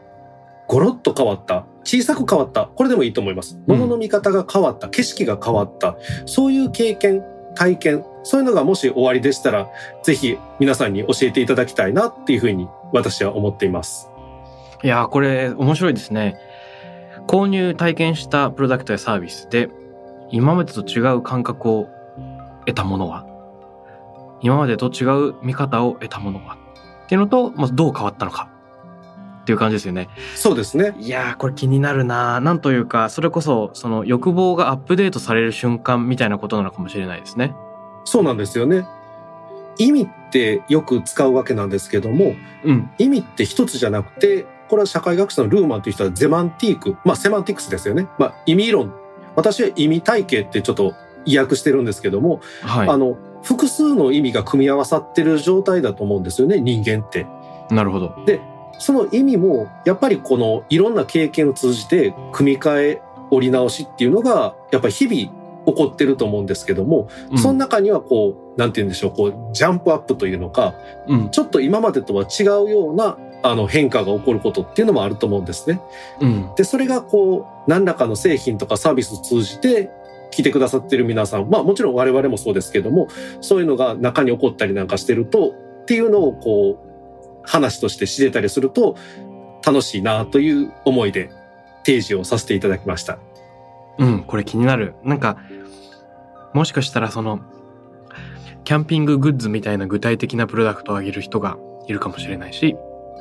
[0.71, 1.67] ゴロッと変わった。
[1.83, 2.71] 小さく変わった。
[2.77, 3.59] これでもいいと思います。
[3.67, 4.89] 物の見方が変わった。
[4.89, 5.97] 景色が変わった。
[6.27, 7.25] そういう経験、
[7.57, 9.69] 体験、そういうのがもし終わりでしたら、
[10.05, 14.09] ぜひ皆さんに教えていただきたいなっていうふうに私は思っています。
[14.83, 16.39] いやこれ面白いですね。
[17.27, 19.71] 購入体験したプロダクトやサービスで、
[20.31, 21.89] 今までと違う感覚を
[22.71, 23.27] 得たものは？
[24.41, 26.57] 今までと違う見方を得たものは？
[27.05, 28.49] っていうのと、まずどう変わったのか？
[29.43, 30.09] っていう感じですよね。
[30.37, 30.95] そうですね。
[30.99, 37.55] いやー、これ気になるななんというか、それこそ、その欲望がアップデートされる瞬間みたいなことなのかもしれないですね。
[38.05, 38.87] そうなんですよね。
[39.79, 48.09] 意味ってよく使うわけなんですけども、うん、意味って一つじゃなくて、これは社会学者のルーマンという人はゼマンティーク、まあセマンティクスですよね。
[48.19, 48.95] まあ意味論。
[49.37, 50.93] 私は意味体系ってちょっと
[51.25, 57.27] 意訳してるんですけども、はい、あの、複数の意味が組み合わさってる状態だと思うんですよね、人間って。
[57.71, 58.15] なるほど。
[58.27, 58.41] で、
[58.79, 70.75] その意味も、やっぱりこのいろんな経験を通じて組み替え、折り直しっていうのが、やっぱり日々起こってると思うんですけども、うん、その中にはこう、なんて言うんでしょう、こう、ジャンプアップというのか、
[71.07, 75.81] うん、ちょっと今までとは違うような、あの変化が起こることっていうのもあると思うんですね。
[76.21, 79.91] うん、で、それがこう、何らかの製品とかサービスを通じて、
[80.31, 83.09] 聞いてくださってる皆さん、まあもちろん我々もそうですけども、
[83.41, 85.51] そういうのが中に起こったりなんかしてると、
[85.83, 86.91] っていうのをこう、
[87.43, 88.97] 話として知れたりすると
[89.67, 91.31] 楽しいなという思いで
[91.85, 93.19] 提示をさせていただきました。
[93.99, 94.95] うん、これ気になる。
[95.03, 95.39] なんか、
[96.55, 97.41] もしかしたらその、
[98.65, 102.77] キャンピンググッズみたいな具体的なプロダクトをあげる人がいるかもしれないし、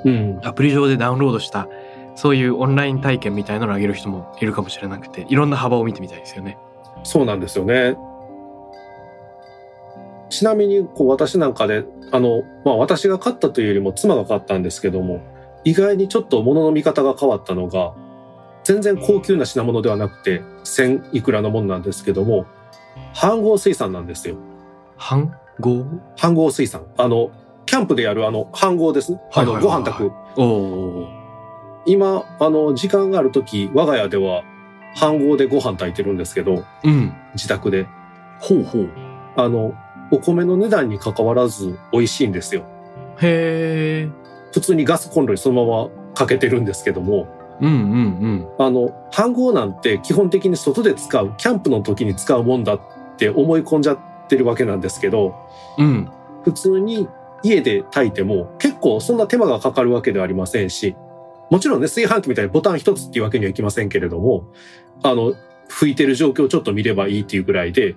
[0.06, 1.68] うん、アプリ上でダウンロードした
[2.16, 6.58] そういうオンライン体験みたいなのをあげる人もいるかもしれなくて、いろんな幅を見てみたいですよね。
[7.04, 7.98] そうなんですよね。
[10.30, 15.22] ちなみに、こう、私なんかで、あの、まあ、私が買ったというよりも妻が買ったんですけども、
[15.64, 17.94] 意外にちょっと物の見方が変わったのが、
[18.64, 22.46] 全然高級な品物ではなくて、千いくらのものなんですけども、
[23.14, 24.36] 飯合水産なんですよ。
[24.98, 25.86] 飯合？
[26.16, 26.86] 飯合水産？
[26.98, 27.32] あの、
[27.66, 29.22] キャンプでやるあの、飯合ですね。
[29.34, 30.12] あの、ご飯炊く。
[31.86, 34.44] 今、あの、時間があるとき、我が家では、
[34.96, 37.88] 飯合でご飯炊いてるんですけど、うん、自宅で。
[38.40, 38.90] ほうほう。
[39.36, 39.74] あの、
[40.12, 42.64] お米の値段に関わらず美味しいんですよ。
[43.22, 44.10] へえ。
[44.54, 47.28] 普通にガスコンロにそのままかけてるんですけども。
[47.62, 47.78] うんうんう
[48.28, 48.48] ん。
[48.58, 52.82] あの、飯盒なんて基本的に外で使う、キャンプの時に使うもんだっ
[53.18, 55.36] て思い込んじゃってるわけなんですけど、
[55.78, 56.10] うん。
[56.44, 57.08] 普通に
[57.44, 60.96] 家で炊いても結構そんな手間がかかるわけではありませんし、
[61.50, 64.54] もちろんね、炊飯器みたいにボタン一つっていうわけにはいきませんけれども、
[65.04, 65.34] あの、
[65.70, 67.96] 拭いてる状況をちょっと見ればいいっていうぐらいで、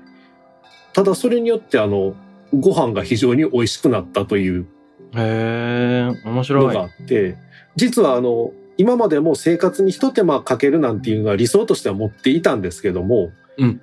[0.93, 2.15] ただそれによってあの、
[2.53, 4.67] ご飯が非常に美味しくなったという
[5.15, 6.67] へえ、面白い。
[6.67, 7.37] のがあって、
[7.77, 13.81] 実はあの、今までも生活に一手間かけるなんていうのは理想としては持っていたんですけども、うん。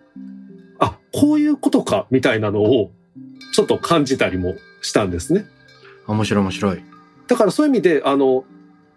[0.80, 2.92] あ、こういうことか、みたいなのを、
[3.54, 5.46] ちょっと感じたりもしたんですね。
[6.08, 6.84] 面白い面白い。
[7.28, 8.46] だからそういう意味で、あの、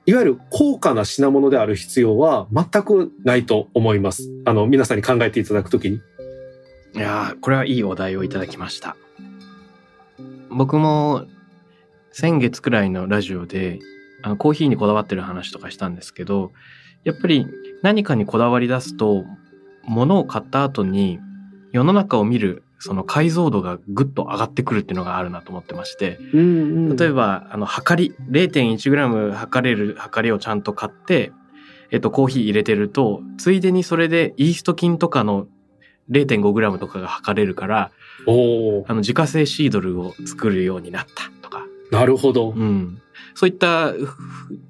[0.05, 4.29] いわゆる高価な品物である必要は全くないと思います。
[4.45, 6.01] あの、皆さんに考えていただくときに。
[6.95, 8.97] いやこれはいいお題をいただきました。
[10.51, 11.25] 僕も
[12.11, 13.79] 先月くらいのラジオで
[14.23, 16.53] あのコーヒーにこだわってる話とかしたんですけど、
[17.05, 17.47] やっぱり
[17.83, 19.25] 何かにこだわり出すと、
[19.85, 21.19] 物を買った後に
[21.73, 26.43] 世の中を見るその解像度がぐっと上がってくるっていうのがあるなと思ってまして、うんう
[26.95, 31.31] ん、例えば、あの、測り、0.1g 測れる測りをちゃんと買って、
[31.93, 35.47] えっと、コーヒー入れてると、ついでにそれでイースト菌とかの
[36.11, 37.93] 0.5g とかが測れるから、
[38.27, 41.65] おあの自家製シードルを作るようになったとか。
[41.93, 42.51] なるほど。
[42.51, 43.01] うん。
[43.35, 43.93] そういった、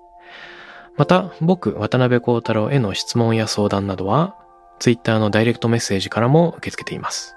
[0.98, 4.36] また、僕、渡辺幸太郎への質問や相談などは、
[4.78, 7.34] ツイッターのダイレクトメッセージからも受け付けています。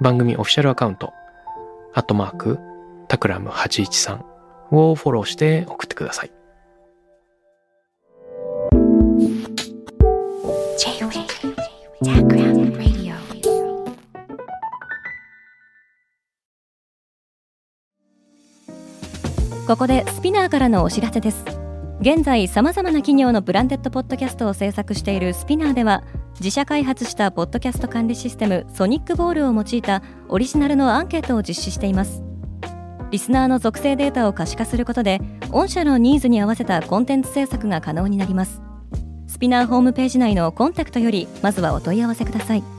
[0.00, 1.12] 番組オフィシャルアカウント、
[1.94, 2.58] アットマーク、
[3.08, 4.22] タクラム813
[4.70, 6.32] をフォローして送ってください。
[19.66, 21.44] ここでスピナーからのお知らせです
[22.00, 26.04] 現在さまざまな企業のブランデッドポッドキャストを制作しているスピナーでは
[26.38, 32.22] 自社開発したポッドキャスト管理システムソニックボールを用いたオリジナルのアンケートを実施しています。
[33.10, 35.20] リスナーの属性データを可視化することで
[35.50, 38.60] 御社のニーズに合わせたコンテンツ制作が可能になります。
[39.28, 42.75] スピナーホームページ内のコンタクトよりまずはお問い合わせください。